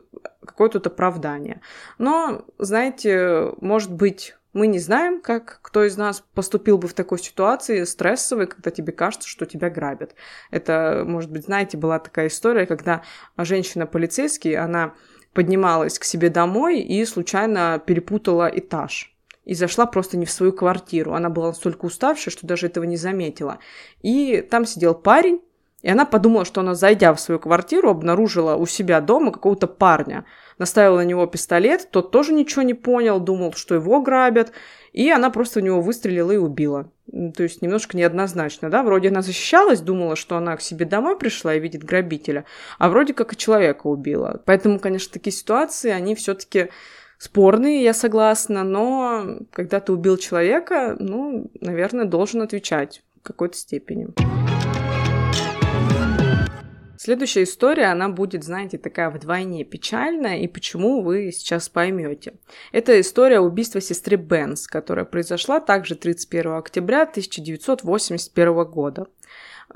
какое 0.45 0.67
тут 0.67 0.85
оправдание. 0.85 1.61
Но, 1.97 2.43
знаете, 2.59 3.53
может 3.61 3.93
быть, 3.93 4.35
мы 4.51 4.67
не 4.67 4.79
знаем, 4.79 5.21
как 5.21 5.59
кто 5.61 5.85
из 5.85 5.95
нас 5.95 6.21
поступил 6.33 6.77
бы 6.77 6.89
в 6.89 6.93
такой 6.93 7.19
ситуации 7.19 7.85
стрессовой, 7.85 8.47
когда 8.47 8.69
тебе 8.69 8.91
кажется, 8.91 9.29
что 9.29 9.45
тебя 9.45 9.69
грабят. 9.69 10.15
Это, 10.51 11.03
может 11.07 11.31
быть, 11.31 11.45
знаете, 11.45 11.77
была 11.77 11.99
такая 11.99 12.27
история, 12.27 12.65
когда 12.65 13.01
женщина-полицейский, 13.37 14.57
она 14.57 14.93
поднималась 15.31 15.99
к 15.99 16.03
себе 16.03 16.29
домой 16.29 16.81
и 16.81 17.05
случайно 17.05 17.81
перепутала 17.85 18.51
этаж 18.53 19.16
и 19.47 19.53
зашла 19.53 19.85
просто 19.85 20.17
не 20.17 20.25
в 20.25 20.31
свою 20.31 20.51
квартиру. 20.51 21.13
Она 21.13 21.29
была 21.29 21.47
настолько 21.47 21.85
уставшая, 21.85 22.33
что 22.33 22.45
даже 22.45 22.67
этого 22.67 22.83
не 22.83 22.97
заметила. 22.97 23.59
И 24.01 24.41
там 24.41 24.65
сидел 24.65 24.93
парень, 24.93 25.41
и 25.81 25.89
она 25.89 26.05
подумала, 26.05 26.43
что 26.43 26.59
она, 26.59 26.75
зайдя 26.75 27.13
в 27.13 27.19
свою 27.21 27.39
квартиру, 27.39 27.89
обнаружила 27.89 28.55
у 28.55 28.65
себя 28.65 28.99
дома 28.99 29.31
какого-то 29.31 29.67
парня. 29.67 30.25
Наставила 30.57 30.97
на 30.97 31.05
него 31.05 31.25
пистолет, 31.27 31.87
тот 31.91 32.11
тоже 32.11 32.33
ничего 32.33 32.63
не 32.63 32.73
понял, 32.73 33.21
думал, 33.21 33.53
что 33.53 33.75
его 33.75 34.01
грабят, 34.01 34.51
и 34.91 35.09
она 35.09 35.29
просто 35.29 35.61
в 35.61 35.63
него 35.63 35.79
выстрелила 35.79 36.31
и 36.33 36.37
убила. 36.37 36.91
То 37.09 37.43
есть 37.43 37.61
немножко 37.61 37.95
неоднозначно, 37.95 38.69
да? 38.69 38.83
Вроде 38.83 39.07
она 39.09 39.21
защищалась, 39.21 39.79
думала, 39.79 40.17
что 40.17 40.35
она 40.35 40.57
к 40.57 40.61
себе 40.61 40.85
домой 40.85 41.17
пришла 41.17 41.55
и 41.55 41.59
видит 41.59 41.85
грабителя, 41.85 42.43
а 42.79 42.89
вроде 42.89 43.13
как 43.13 43.31
и 43.31 43.37
человека 43.37 43.87
убила. 43.87 44.41
Поэтому, 44.45 44.77
конечно, 44.79 45.13
такие 45.13 45.31
ситуации, 45.31 45.91
они 45.91 46.15
все-таки 46.15 46.69
спорные, 47.17 47.83
я 47.83 47.93
согласна, 47.93 48.63
но 48.63 49.39
когда 49.51 49.79
ты 49.79 49.91
убил 49.91 50.17
человека, 50.17 50.95
ну, 50.99 51.51
наверное, 51.61 52.05
должен 52.05 52.41
отвечать 52.41 53.03
в 53.19 53.23
какой-то 53.23 53.57
степени. 53.57 54.07
Следующая 56.99 57.43
история, 57.43 57.85
она 57.85 58.09
будет, 58.09 58.43
знаете, 58.43 58.77
такая 58.77 59.09
вдвойне 59.09 59.63
печальная, 59.63 60.39
и 60.39 60.47
почему 60.47 61.03
вы 61.03 61.31
сейчас 61.31 61.69
поймете. 61.69 62.33
Это 62.71 62.99
история 62.99 63.39
убийства 63.39 63.79
сестры 63.79 64.17
Бенс, 64.17 64.67
которая 64.67 65.05
произошла 65.05 65.59
также 65.59 65.95
31 65.95 66.53
октября 66.53 67.03
1981 67.03 68.65
года. 68.65 69.07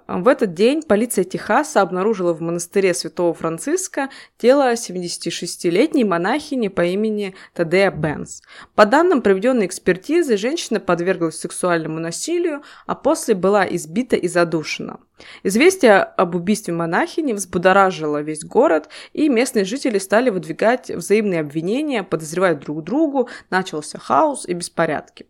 В 0.08 0.27
этот 0.27 0.54
день 0.54 0.84
полиция 0.84 1.25
Техаса 1.25 1.82
обнаружила 1.82 2.34
в 2.34 2.41
монастыре 2.41 2.93
Святого 2.93 3.34
Франциска 3.34 4.10
тело 4.38 4.73
76-летней 4.73 6.06
монахини 6.06 6.69
по 6.69 6.86
имени 6.86 7.36
Тадея 7.54 7.91
Бенс. 7.91 8.41
По 8.73 8.86
данным 8.86 9.21
проведенной 9.21 9.65
экспертизы, 9.65 10.38
женщина 10.38 10.80
подверглась 10.80 11.39
сексуальному 11.39 11.99
насилию, 11.99 12.63
а 12.88 12.95
после 12.95 13.36
была 13.36 13.65
избита 13.65 14.15
и 14.15 14.30
задушена. 14.30 14.99
Известие 15.43 15.97
об 15.97 16.36
убийстве 16.36 16.73
монахини 16.73 17.34
взбудоражило 17.34 18.21
весь 18.21 18.43
город, 18.43 18.89
и 19.13 19.29
местные 19.29 19.65
жители 19.65 19.97
стали 19.97 20.29
выдвигать 20.29 20.89
взаимные 20.89 21.41
обвинения, 21.41 22.03
подозревать 22.03 22.60
друг 22.60 22.84
другу, 22.84 23.29
начался 23.49 23.97
хаос 23.99 24.47
и 24.47 24.53
беспорядки. 24.53 25.25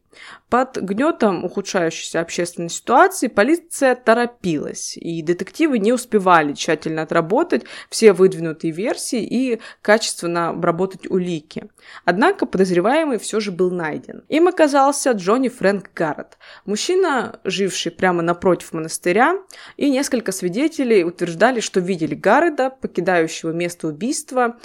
Под 0.50 0.76
гнетом 0.76 1.46
ухудшающейся 1.46 2.20
общественной 2.20 2.70
ситуации 2.70 3.28
полиция 3.28 3.96
торопилась, 3.96 4.98
и 4.98 5.22
детективы 5.22 5.80
не 5.80 5.94
успевали 5.94 6.54
тщательно 6.54 7.04
отработать 7.04 7.64
все 7.90 8.12
выдвинутые 8.12 8.72
версии 8.72 9.24
и 9.24 9.62
качественно 9.82 10.50
обработать 10.50 11.10
улики. 11.10 11.70
Однако 12.04 12.46
подозреваемый 12.46 13.18
все 13.18 13.40
же 13.40 13.52
был 13.52 13.72
найден. 13.72 14.26
Им 14.28 14.50
оказался 14.50 15.12
Джонни 15.12 15.48
Фрэнк 15.48 15.90
Гаррет, 15.96 16.38
мужчина, 16.66 17.40
живший 17.46 17.94
прямо 17.94 18.22
напротив 18.22 18.74
монастыря 18.74 19.38
и 19.82 19.90
несколько 19.90 20.32
свидетелей 20.32 21.04
утверждали, 21.04 21.60
что 21.60 21.80
видели 21.80 22.14
Гарреда, 22.14 22.70
покидающего 22.70 23.50
место 23.50 23.88
убийства, 23.88 24.60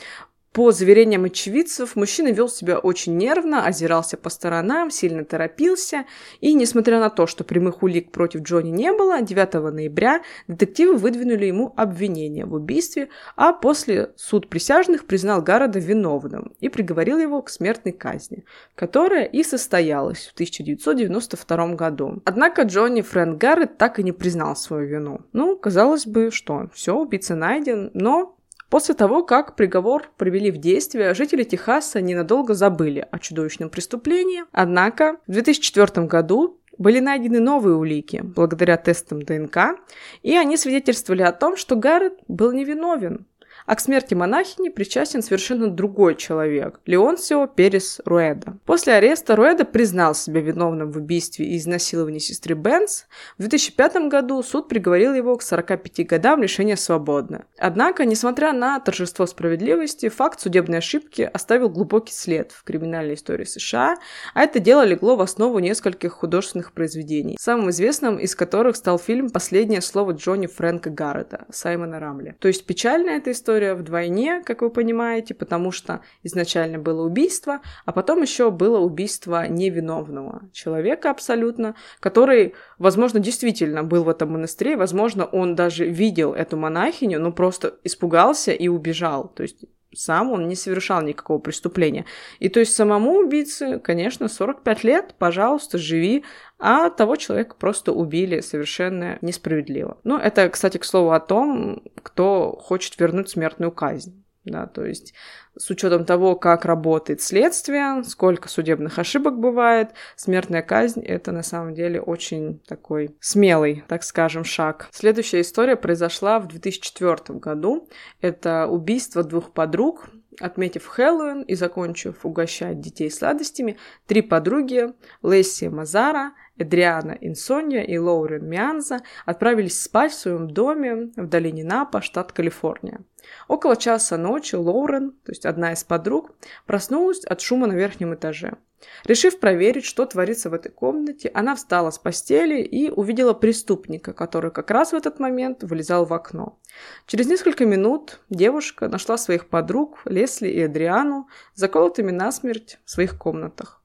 по 0.56 0.72
заверениям 0.72 1.26
очевидцев, 1.26 1.96
мужчина 1.96 2.28
вел 2.28 2.48
себя 2.48 2.78
очень 2.78 3.18
нервно, 3.18 3.66
озирался 3.66 4.16
по 4.16 4.30
сторонам, 4.30 4.90
сильно 4.90 5.22
торопился, 5.22 6.06
и, 6.40 6.54
несмотря 6.54 6.98
на 6.98 7.10
то, 7.10 7.26
что 7.26 7.44
прямых 7.44 7.82
улик 7.82 8.10
против 8.10 8.40
Джонни 8.40 8.70
не 8.70 8.90
было, 8.90 9.20
9 9.20 9.52
ноября 9.74 10.22
детективы 10.48 10.96
выдвинули 10.96 11.44
ему 11.44 11.74
обвинение 11.76 12.46
в 12.46 12.54
убийстве, 12.54 13.10
а 13.36 13.52
после 13.52 14.12
суд 14.16 14.48
присяжных 14.48 15.04
признал 15.04 15.42
Гарода 15.42 15.78
виновным 15.78 16.54
и 16.58 16.70
приговорил 16.70 17.18
его 17.18 17.42
к 17.42 17.50
смертной 17.50 17.92
казни, 17.92 18.46
которая 18.74 19.24
и 19.24 19.42
состоялась 19.42 20.26
в 20.26 20.32
1992 20.32 21.74
году. 21.74 22.22
Однако 22.24 22.62
Джонни 22.62 23.02
Фрэнк 23.02 23.38
Гаррет 23.38 23.76
так 23.76 23.98
и 23.98 24.02
не 24.02 24.12
признал 24.12 24.56
свою 24.56 24.86
вину. 24.86 25.20
Ну, 25.34 25.54
казалось 25.58 26.06
бы, 26.06 26.30
что 26.30 26.70
все, 26.72 26.96
убийца 26.96 27.34
найден, 27.34 27.90
но 27.92 28.35
После 28.68 28.94
того, 28.94 29.22
как 29.22 29.54
приговор 29.54 30.10
привели 30.16 30.50
в 30.50 30.58
действие, 30.58 31.14
жители 31.14 31.44
Техаса 31.44 32.00
ненадолго 32.00 32.54
забыли 32.54 33.06
о 33.10 33.18
чудовищном 33.18 33.70
преступлении. 33.70 34.44
Однако 34.52 35.18
в 35.26 35.32
2004 35.32 36.06
году 36.06 36.58
были 36.76 37.00
найдены 37.00 37.40
новые 37.40 37.76
улики 37.76 38.20
благодаря 38.22 38.76
тестам 38.76 39.22
ДНК, 39.22 39.78
и 40.22 40.36
они 40.36 40.56
свидетельствовали 40.56 41.22
о 41.22 41.32
том, 41.32 41.56
что 41.56 41.76
Гаррет 41.76 42.18
был 42.28 42.52
невиновен 42.52 43.26
а 43.66 43.74
к 43.74 43.80
смерти 43.80 44.14
монахини 44.14 44.68
причастен 44.68 45.22
совершенно 45.22 45.68
другой 45.68 46.14
человек– 46.14 46.80
Леонсио 46.86 47.46
Перес 47.46 48.00
Руэда. 48.04 48.58
После 48.64 48.94
ареста 48.94 49.36
Руэда 49.36 49.64
признал 49.64 50.14
себя 50.14 50.40
виновным 50.40 50.90
в 50.90 50.96
убийстве 50.96 51.46
и 51.46 51.56
изнасиловании 51.56 52.20
сестры 52.20 52.54
Бенс. 52.54 53.06
В 53.36 53.40
2005 53.40 54.08
году 54.08 54.42
суд 54.42 54.68
приговорил 54.68 55.14
его 55.14 55.36
к 55.36 55.42
45 55.42 56.06
годам 56.06 56.42
лишения 56.42 56.76
свободы. 56.76 57.44
Однако, 57.58 58.04
несмотря 58.04 58.52
на 58.52 58.78
торжество 58.80 59.26
справедливости, 59.26 60.08
факт 60.08 60.40
судебной 60.40 60.78
ошибки 60.78 61.28
оставил 61.32 61.68
глубокий 61.68 62.12
след 62.12 62.52
в 62.52 62.62
криминальной 62.62 63.14
истории 63.14 63.44
США, 63.44 63.96
а 64.34 64.42
это 64.42 64.60
дело 64.60 64.84
легло 64.84 65.16
в 65.16 65.20
основу 65.20 65.58
нескольких 65.58 66.12
художественных 66.12 66.72
произведений, 66.72 67.36
самым 67.40 67.70
известным 67.70 68.18
из 68.18 68.36
которых 68.36 68.76
стал 68.76 68.98
фильм 68.98 69.30
«Последнее 69.30 69.80
слово 69.80 70.12
Джонни 70.12 70.46
Фрэнка 70.46 70.90
Гаррета» 70.90 71.46
Саймона 71.50 71.98
Рамли. 71.98 72.36
То 72.38 72.48
есть 72.48 72.64
печальная 72.64 73.16
эта 73.16 73.32
история 73.32 73.55
история 73.56 73.74
вдвойне, 73.74 74.42
как 74.44 74.60
вы 74.60 74.68
понимаете, 74.68 75.34
потому 75.34 75.72
что 75.72 76.02
изначально 76.22 76.78
было 76.78 77.06
убийство, 77.06 77.60
а 77.86 77.92
потом 77.92 78.20
еще 78.20 78.50
было 78.50 78.78
убийство 78.78 79.48
невиновного 79.48 80.42
человека 80.52 81.10
абсолютно, 81.10 81.74
который, 81.98 82.54
возможно, 82.78 83.18
действительно 83.18 83.82
был 83.82 84.04
в 84.04 84.10
этом 84.10 84.32
монастыре, 84.32 84.76
возможно, 84.76 85.24
он 85.24 85.54
даже 85.54 85.86
видел 85.86 86.34
эту 86.34 86.58
монахиню, 86.58 87.18
но 87.18 87.32
просто 87.32 87.76
испугался 87.82 88.52
и 88.52 88.68
убежал. 88.68 89.28
То 89.28 89.42
есть 89.42 89.64
сам 89.96 90.32
он 90.32 90.48
не 90.48 90.54
совершал 90.54 91.02
никакого 91.02 91.38
преступления. 91.38 92.04
И 92.38 92.48
то 92.48 92.60
есть 92.60 92.74
самому 92.74 93.18
убийце, 93.18 93.78
конечно, 93.78 94.28
45 94.28 94.84
лет, 94.84 95.14
пожалуйста, 95.18 95.78
живи, 95.78 96.24
а 96.58 96.90
того 96.90 97.16
человека 97.16 97.56
просто 97.58 97.92
убили 97.92 98.40
совершенно 98.40 99.18
несправедливо. 99.20 99.98
Ну, 100.04 100.18
это, 100.18 100.48
кстати, 100.48 100.78
к 100.78 100.84
слову 100.84 101.12
о 101.12 101.20
том, 101.20 101.82
кто 102.02 102.56
хочет 102.60 102.98
вернуть 102.98 103.28
смертную 103.28 103.72
казнь. 103.72 104.25
Да, 104.46 104.66
то 104.66 104.84
есть 104.84 105.12
с 105.58 105.70
учетом 105.70 106.04
того, 106.04 106.36
как 106.36 106.64
работает 106.64 107.20
следствие, 107.20 108.04
сколько 108.04 108.48
судебных 108.48 108.98
ошибок 109.00 109.40
бывает, 109.40 109.90
смертная 110.14 110.62
казнь— 110.62 111.00
это 111.04 111.32
на 111.32 111.42
самом 111.42 111.74
деле 111.74 112.00
очень 112.00 112.60
такой 112.60 113.16
смелый, 113.20 113.82
так 113.88 114.04
скажем, 114.04 114.44
шаг. 114.44 114.88
Следующая 114.92 115.40
история 115.40 115.74
произошла 115.74 116.38
в 116.38 116.46
2004 116.46 117.40
году. 117.40 117.88
Это 118.20 118.68
убийство 118.68 119.24
двух 119.24 119.52
подруг, 119.52 120.08
Отметив 120.38 120.86
Хэллоуин 120.86 121.42
и 121.42 121.54
закончив 121.54 122.26
угощать 122.26 122.80
детей 122.80 123.10
сладостями, 123.10 123.78
три 124.06 124.20
подруги 124.20 124.92
Лесси 125.22 125.68
Мазара, 125.68 126.32
Эдриана 126.58 127.16
Инсонья 127.20 127.82
и 127.82 127.96
Лоурен 127.96 128.46
Мианза 128.46 129.00
отправились 129.24 129.80
спать 129.80 130.12
в 130.12 130.18
своем 130.18 130.50
доме 130.50 131.10
в 131.16 131.26
долине 131.26 131.64
Напа, 131.64 132.02
штат 132.02 132.32
Калифорния. 132.32 133.00
Около 133.48 133.76
часа 133.76 134.16
ночи 134.16 134.54
Лоурен, 134.54 135.12
то 135.12 135.32
есть 135.32 135.46
одна 135.46 135.72
из 135.72 135.84
подруг, 135.84 136.32
проснулась 136.66 137.24
от 137.24 137.40
шума 137.40 137.66
на 137.66 137.72
верхнем 137.72 138.14
этаже. 138.14 138.56
Решив 139.04 139.40
проверить, 139.40 139.84
что 139.84 140.04
творится 140.04 140.50
в 140.50 140.54
этой 140.54 140.70
комнате, 140.70 141.30
она 141.32 141.56
встала 141.56 141.90
с 141.90 141.98
постели 141.98 142.60
и 142.60 142.90
увидела 142.90 143.32
преступника, 143.32 144.12
который 144.12 144.50
как 144.50 144.70
раз 144.70 144.92
в 144.92 144.94
этот 144.94 145.18
момент 145.18 145.62
вылезал 145.62 146.04
в 146.04 146.12
окно. 146.12 146.58
Через 147.06 147.26
несколько 147.26 147.64
минут 147.64 148.20
девушка 148.28 148.88
нашла 148.88 149.16
своих 149.16 149.48
подруг 149.48 150.02
Лесли 150.04 150.48
и 150.48 150.60
Адриану 150.62 151.28
заколотыми 151.54 152.10
насмерть 152.10 152.78
в 152.84 152.90
своих 152.90 153.16
комнатах. 153.16 153.82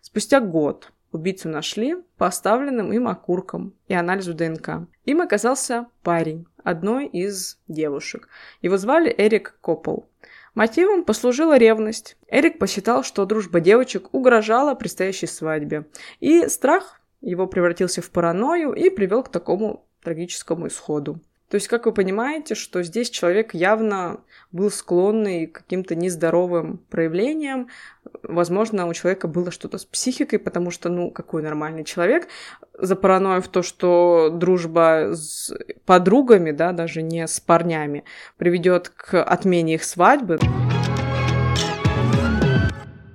Спустя 0.00 0.40
год 0.40 0.90
убийцу 1.12 1.48
нашли 1.48 1.96
по 2.16 2.26
оставленным 2.26 2.92
им 2.92 3.08
окуркам 3.08 3.74
и 3.88 3.94
анализу 3.94 4.34
ДНК. 4.34 4.88
Им 5.04 5.20
оказался 5.20 5.86
парень, 6.02 6.46
одной 6.64 7.06
из 7.06 7.58
девушек. 7.68 8.28
Его 8.60 8.76
звали 8.76 9.14
Эрик 9.16 9.56
Коппол. 9.60 10.08
Мотивом 10.54 11.04
послужила 11.04 11.56
ревность. 11.56 12.16
Эрик 12.28 12.58
посчитал, 12.58 13.04
что 13.04 13.24
дружба 13.24 13.60
девочек 13.60 14.12
угрожала 14.12 14.74
предстоящей 14.74 15.26
свадьбе. 15.26 15.86
И 16.20 16.48
страх 16.48 17.00
его 17.20 17.46
превратился 17.46 18.02
в 18.02 18.10
паранойю 18.10 18.72
и 18.72 18.90
привел 18.90 19.22
к 19.22 19.30
такому 19.30 19.86
трагическому 20.02 20.66
исходу. 20.66 21.20
То 21.52 21.56
есть, 21.56 21.68
как 21.68 21.84
вы 21.84 21.92
понимаете, 21.92 22.54
что 22.54 22.82
здесь 22.82 23.10
человек 23.10 23.52
явно 23.52 24.20
был 24.52 24.70
склонный 24.70 25.46
к 25.46 25.58
каким-то 25.58 25.94
нездоровым 25.94 26.78
проявлениям. 26.88 27.68
Возможно, 28.22 28.86
у 28.86 28.94
человека 28.94 29.28
было 29.28 29.50
что-то 29.50 29.78
с 29.78 29.84
психикой, 29.84 30.38
потому 30.38 30.70
что, 30.70 30.88
ну, 30.88 31.10
какой 31.10 31.42
нормальный 31.42 31.84
человек 31.84 32.28
за 32.78 32.96
то, 33.48 33.62
что 33.62 34.30
дружба 34.32 35.14
с 35.14 35.52
подругами, 35.84 36.52
да, 36.52 36.72
даже 36.72 37.02
не 37.02 37.26
с 37.26 37.40
парнями, 37.40 38.04
приведет 38.36 38.88
к 38.88 39.22
отмене 39.22 39.74
их 39.74 39.84
свадьбы. 39.84 40.38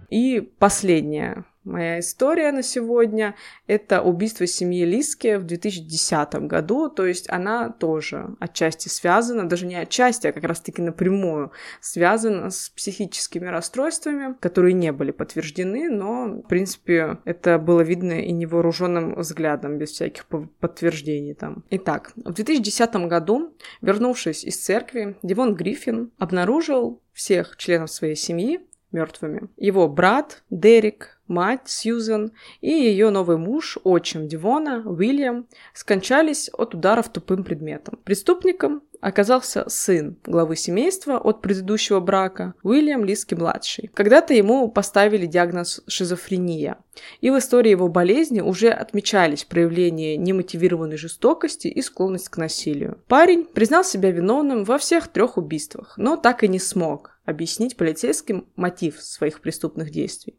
И 0.10 0.40
последнее 0.42 1.44
Моя 1.68 2.00
история 2.00 2.54
на 2.54 2.64
сегодня— 2.64 3.36
это 3.68 4.02
убийство 4.02 4.48
семьи 4.48 4.86
Лиски 4.86 5.36
в 5.36 5.44
2010 5.44 6.48
году, 6.48 6.88
то 6.90 7.06
есть 7.06 7.30
она 7.30 7.70
тоже 7.70 8.36
отчасти 8.40 8.88
связана, 8.88 9.50
даже 9.50 9.66
не 9.66 9.76
отчасти, 9.76 10.28
а 10.28 10.32
как 10.32 10.46
раз-таки 10.46 10.82
напрямую 10.82 11.52
связана 11.82 12.52
с 12.52 12.70
психическими 12.70 13.48
расстройствами, 13.48 14.38
которые 14.40 14.74
не 14.76 14.94
были 14.94 15.12
подтверждены, 15.12 15.90
но, 15.90 16.42
в 16.42 16.48
принципе, 16.48 17.18
это 17.26 17.60
было 17.60 17.82
видно 17.82 18.22
и 18.22 18.32
невооруженным 18.32 19.16
взглядом, 19.16 19.78
без 19.78 19.92
всяких 19.92 20.26
подтверждений 20.26 21.34
там. 21.34 21.66
Итак, 21.70 22.14
в 22.16 22.32
2010 22.32 22.96
году, 23.08 23.54
вернувшись 23.82 24.46
из 24.46 24.58
церкви, 24.58 25.18
Дивон 25.22 25.54
Гриффин 25.54 26.12
обнаружил 26.18 27.02
всех 27.12 27.58
членов 27.58 27.92
своей 27.92 28.16
семьи 28.16 28.62
мертвыми. 28.92 29.50
Его 29.58 29.88
брат 29.88 30.44
Дерек, 30.50 31.17
мать 31.28 31.62
Сьюзен 31.66 32.32
и 32.62 32.70
ее 32.70 33.10
новый 33.10 33.38
муж, 33.38 33.78
отчим 33.84 34.28
Дивона, 34.28 34.84
Уильям, 34.86 35.48
скончались 35.74 36.50
от 36.54 36.74
ударов 36.74 37.10
тупым 37.10 37.44
предметом. 37.44 38.00
Преступником 38.04 38.82
оказался 39.02 39.66
сын 39.70 40.18
главы 40.26 40.56
семейства 40.56 41.18
от 41.18 41.42
предыдущего 41.42 42.00
брака, 42.00 42.54
Уильям 42.64 43.04
Лиски-младший. 43.06 43.90
Когда-то 43.94 44.34
ему 44.34 44.70
поставили 44.70 45.26
диагноз 45.26 45.82
шизофрения, 45.88 46.78
и 47.22 47.30
в 47.30 47.38
истории 47.38 47.72
его 47.72 47.88
болезни 47.88 48.42
уже 48.42 48.70
отмечались 48.70 49.44
проявления 49.44 50.18
немотивированной 50.18 50.98
жестокости 50.98 51.68
и 51.68 51.82
склонность 51.82 52.30
к 52.30 52.38
насилию. 52.38 53.00
Парень 53.08 53.46
признал 53.46 53.84
себя 53.84 54.12
виновным 54.12 54.64
во 54.64 54.78
всех 54.78 55.08
трех 55.08 55.38
убийствах, 55.38 55.94
но 55.98 56.18
так 56.18 56.44
и 56.44 56.48
не 56.48 56.60
смог 56.60 57.18
объяснить 57.26 57.78
полицейским 57.78 58.48
мотив 58.56 59.02
своих 59.02 59.42
преступных 59.42 59.92
действий. 59.92 60.36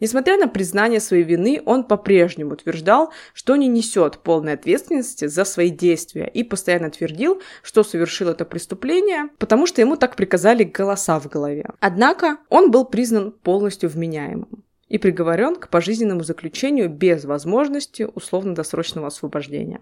Несмотря 0.00 0.36
на 0.36 0.48
признание 0.48 1.00
своей 1.00 1.22
вины, 1.22 1.62
он 1.64 1.84
по-прежнему 1.84 2.52
утверждал, 2.52 3.12
что 3.34 3.56
не 3.56 3.68
несет 3.68 4.18
полной 4.18 4.54
ответственности 4.54 5.26
за 5.26 5.44
свои 5.44 5.70
действия 5.70 6.30
и 6.32 6.42
постоянно 6.42 6.90
твердил, 6.90 7.40
что 7.62 7.82
совершил 7.82 8.28
это 8.28 8.44
преступление, 8.44 9.28
потому 9.38 9.66
что 9.66 9.80
ему 9.80 9.96
так 9.96 10.16
приказали 10.16 10.64
голоса 10.64 11.18
в 11.20 11.28
голове. 11.28 11.70
Однако 11.80 12.38
он 12.48 12.70
был 12.70 12.84
признан 12.84 13.32
полностью 13.32 13.88
вменяемым 13.88 14.48
и 14.88 14.98
приговорен 14.98 15.56
к 15.56 15.68
пожизненному 15.68 16.22
заключению 16.22 16.90
без 16.90 17.24
возможности 17.24 18.06
условно-досрочного 18.14 19.06
освобождения. 19.06 19.80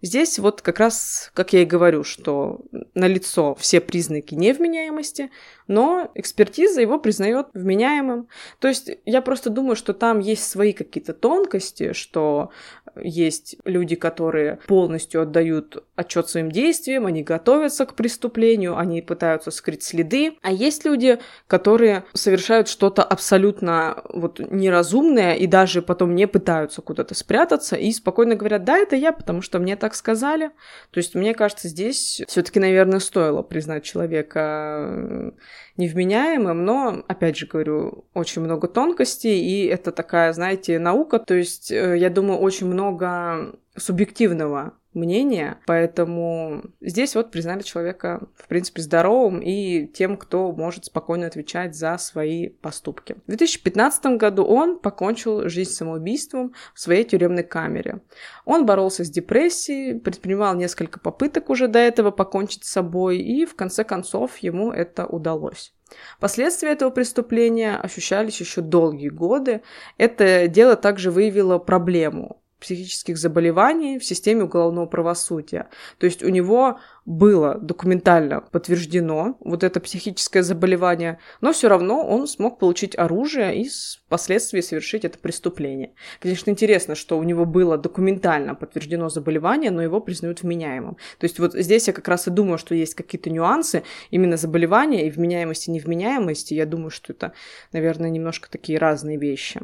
Здесь 0.00 0.38
вот 0.38 0.62
как 0.62 0.78
раз, 0.78 1.30
как 1.34 1.52
я 1.52 1.62
и 1.62 1.64
говорю, 1.64 2.04
что 2.04 2.60
налицо 2.94 3.54
все 3.56 3.80
признаки 3.80 4.34
невменяемости, 4.34 5.30
но 5.66 6.10
экспертиза 6.14 6.80
его 6.80 6.98
признает 6.98 7.48
вменяемым. 7.52 8.28
То 8.60 8.68
есть 8.68 8.90
я 9.04 9.22
просто 9.22 9.50
думаю, 9.50 9.76
что 9.76 9.92
там 9.92 10.20
есть 10.20 10.44
свои 10.44 10.72
какие-то 10.72 11.14
тонкости, 11.14 11.92
что 11.92 12.50
есть 12.96 13.56
люди, 13.64 13.96
которые 13.96 14.58
полностью 14.66 15.22
отдают 15.22 15.84
отчет 15.94 16.28
своим 16.28 16.50
действиям, 16.50 17.06
они 17.06 17.22
готовятся 17.22 17.86
к 17.86 17.94
преступлению, 17.94 18.76
они 18.76 19.02
пытаются 19.02 19.50
скрыть 19.50 19.82
следы, 19.82 20.36
а 20.42 20.52
есть 20.52 20.84
люди, 20.84 21.18
которые 21.46 22.04
совершают 22.14 22.68
что-то 22.68 23.02
абсолютно 23.02 24.02
вот 24.08 24.38
неразумное 24.38 25.34
и 25.34 25.46
даже 25.46 25.82
потом 25.82 26.14
не 26.14 26.26
пытаются 26.26 26.82
куда-то 26.82 27.14
спрятаться 27.14 27.76
и 27.76 27.90
спокойно 27.92 28.34
говорят, 28.36 28.64
да, 28.64 28.78
это 28.78 28.96
я, 28.96 29.12
потому 29.12 29.42
что 29.42 29.58
мне 29.58 29.76
так 29.76 29.87
сказали. 29.94 30.50
То 30.90 30.98
есть 30.98 31.14
мне 31.14 31.34
кажется, 31.34 31.68
здесь 31.68 32.22
все-таки, 32.28 32.60
наверное, 32.60 33.00
стоило 33.00 33.42
признать 33.42 33.84
человека 33.84 35.32
невменяемым, 35.76 36.64
но, 36.64 37.04
опять 37.08 37.36
же 37.36 37.46
говорю, 37.46 38.04
очень 38.14 38.42
много 38.42 38.68
тонкостей, 38.68 39.40
и 39.40 39.66
это 39.66 39.92
такая, 39.92 40.32
знаете, 40.32 40.78
наука, 40.78 41.18
то 41.18 41.34
есть, 41.34 41.70
э, 41.70 41.96
я 41.96 42.10
думаю, 42.10 42.40
очень 42.40 42.66
много 42.66 43.54
субъективного 43.76 44.77
мнения, 44.94 45.58
поэтому 45.66 46.64
здесь 46.80 47.14
вот 47.14 47.30
признали 47.30 47.62
человека, 47.62 48.28
в 48.34 48.48
принципе, 48.48 48.82
здоровым 48.82 49.40
и 49.40 49.86
тем, 49.86 50.16
кто 50.16 50.52
может 50.52 50.86
спокойно 50.86 51.26
отвечать 51.26 51.74
за 51.74 51.98
свои 51.98 52.48
поступки. 52.48 53.16
В 53.26 53.28
2015 53.28 54.18
году 54.18 54.44
он 54.44 54.78
покончил 54.78 55.48
жизнь 55.48 55.72
самоубийством 55.72 56.54
в 56.74 56.80
своей 56.80 57.04
тюремной 57.04 57.44
камере. 57.44 58.00
Он 58.44 58.66
боролся 58.66 59.04
с 59.04 59.10
депрессией, 59.10 59.98
предпринимал 59.98 60.54
несколько 60.54 60.98
попыток 60.98 61.50
уже 61.50 61.68
до 61.68 61.78
этого 61.78 62.10
покончить 62.10 62.64
с 62.64 62.72
собой, 62.72 63.18
и 63.18 63.44
в 63.44 63.54
конце 63.54 63.84
концов 63.84 64.38
ему 64.38 64.72
это 64.72 65.06
удалось. 65.06 65.74
Последствия 66.20 66.70
этого 66.70 66.90
преступления 66.90 67.76
ощущались 67.76 68.40
еще 68.40 68.60
долгие 68.60 69.08
годы. 69.08 69.62
Это 69.96 70.48
дело 70.48 70.76
также 70.76 71.10
выявило 71.10 71.58
проблему 71.58 72.42
психических 72.60 73.16
заболеваний 73.16 73.98
в 73.98 74.04
системе 74.04 74.44
уголовного 74.44 74.86
правосудия. 74.86 75.68
То 75.98 76.06
есть 76.06 76.22
у 76.22 76.28
него 76.28 76.78
было 77.08 77.54
документально 77.54 78.42
подтверждено 78.42 79.38
вот 79.40 79.64
это 79.64 79.80
психическое 79.80 80.42
заболевание, 80.42 81.18
но 81.40 81.54
все 81.54 81.68
равно 81.68 82.06
он 82.06 82.26
смог 82.26 82.58
получить 82.58 82.98
оружие 82.98 83.62
и 83.62 83.70
впоследствии 84.06 84.60
совершить 84.60 85.06
это 85.06 85.18
преступление. 85.18 85.94
Конечно, 86.20 86.50
интересно, 86.50 86.94
что 86.94 87.18
у 87.18 87.22
него 87.22 87.46
было 87.46 87.78
документально 87.78 88.54
подтверждено 88.54 89.08
заболевание, 89.08 89.70
но 89.70 89.82
его 89.82 90.00
признают 90.00 90.42
вменяемым. 90.42 90.98
То 91.18 91.24
есть 91.24 91.38
вот 91.38 91.54
здесь 91.54 91.86
я 91.86 91.94
как 91.94 92.08
раз 92.08 92.26
и 92.26 92.30
думаю, 92.30 92.58
что 92.58 92.74
есть 92.74 92.94
какие-то 92.94 93.30
нюансы 93.30 93.84
именно 94.10 94.36
заболевания 94.36 95.06
и 95.06 95.10
вменяемости 95.10 95.70
невменяемости. 95.70 96.52
Я 96.52 96.66
думаю, 96.66 96.90
что 96.90 97.14
это, 97.14 97.32
наверное, 97.72 98.10
немножко 98.10 98.50
такие 98.50 98.78
разные 98.78 99.16
вещи. 99.16 99.60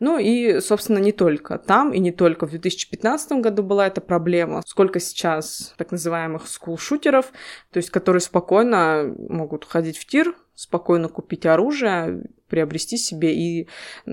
Ну 0.00 0.18
и, 0.18 0.60
собственно, 0.60 0.98
не 0.98 1.12
только 1.12 1.58
там 1.58 1.92
и 1.92 1.98
не 1.98 2.12
только 2.12 2.46
в 2.46 2.50
2015 2.50 3.32
году 3.32 3.62
была 3.62 3.86
эта 3.86 4.00
проблема, 4.00 4.62
сколько 4.66 5.00
сейчас 5.00 5.74
так 5.76 5.90
называемых 5.90 6.46
скулшутеров, 6.46 7.32
то 7.72 7.78
есть 7.78 7.90
которые 7.90 8.20
спокойно 8.20 9.14
могут 9.28 9.64
ходить 9.64 9.98
в 9.98 10.06
тир, 10.06 10.34
спокойно 10.54 11.08
купить 11.08 11.46
оружие, 11.46 12.24
приобрести 12.48 12.96
себе 12.96 13.34
и 13.34 13.68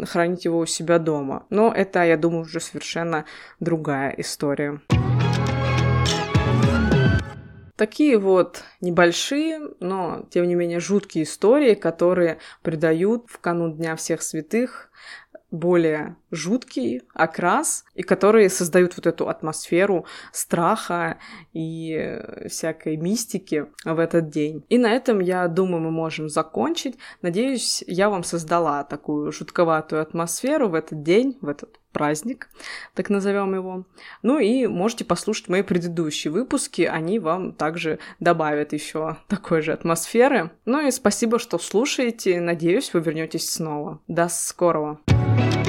хранить 0.06 0.46
его 0.46 0.60
у 0.60 0.66
себя 0.66 1.00
дома. 1.00 1.46
Но 1.50 1.74
это, 1.74 2.04
я 2.04 2.18
думаю, 2.18 2.42
уже 2.42 2.60
совершенно 2.60 3.26
другая 3.60 4.14
история. 4.18 4.82
Такие 7.76 8.18
вот 8.18 8.64
небольшие, 8.80 9.60
но 9.82 10.26
тем 10.30 10.48
не 10.48 10.56
менее 10.56 10.80
жуткие 10.80 11.26
истории, 11.26 11.74
которые 11.74 12.38
придают 12.62 13.26
в 13.28 13.40
канун 13.40 13.76
Дня 13.76 13.98
всех 13.98 14.22
святых 14.22 14.90
более 15.56 16.18
жуткий 16.32 17.02
окрас, 17.14 17.86
и 17.94 18.04
которые 18.04 18.50
создают 18.50 18.96
вот 18.98 19.08
эту 19.08 19.30
атмосферу 19.30 20.06
страха 20.32 21.18
и 21.54 22.20
всякой 22.50 22.98
мистики 22.98 23.66
в 23.84 24.00
этот 24.00 24.30
день. 24.30 24.66
И 24.70 24.78
на 24.78 24.92
этом, 24.92 25.20
я 25.20 25.48
думаю, 25.48 25.82
мы 25.82 25.92
можем 25.92 26.30
закончить. 26.30 26.98
Надеюсь, 27.22 27.84
я 27.88 28.10
вам 28.10 28.24
создала 28.24 28.84
такую 28.84 29.32
жутковатую 29.32 30.02
атмосферу 30.02 30.70
в 30.70 30.74
этот 30.76 31.04
день, 31.04 31.38
в 31.42 31.48
этот 31.48 31.80
праздник, 31.96 32.50
так 32.94 33.10
назовем 33.10 33.56
его. 33.56 33.86
Ну 34.22 34.38
и 34.38 34.68
можете 34.68 35.06
послушать 35.06 35.48
мои 35.48 35.62
предыдущие 35.62 36.30
выпуски, 36.30 36.82
они 36.82 37.20
вам 37.20 37.54
также 37.54 38.00
добавят 38.20 38.74
еще 38.74 39.16
такой 39.30 39.62
же 39.62 39.72
атмосферы. 39.72 40.52
Ну 40.66 40.86
и 40.86 40.92
спасибо, 40.92 41.40
что 41.40 41.58
слушаете, 41.58 42.42
надеюсь, 42.42 42.94
вы 42.94 43.00
вернетесь 43.00 43.50
снова. 43.50 44.02
До 44.10 44.28
скорого! 44.28 45.00
thank 45.08 45.56
you 45.56 45.65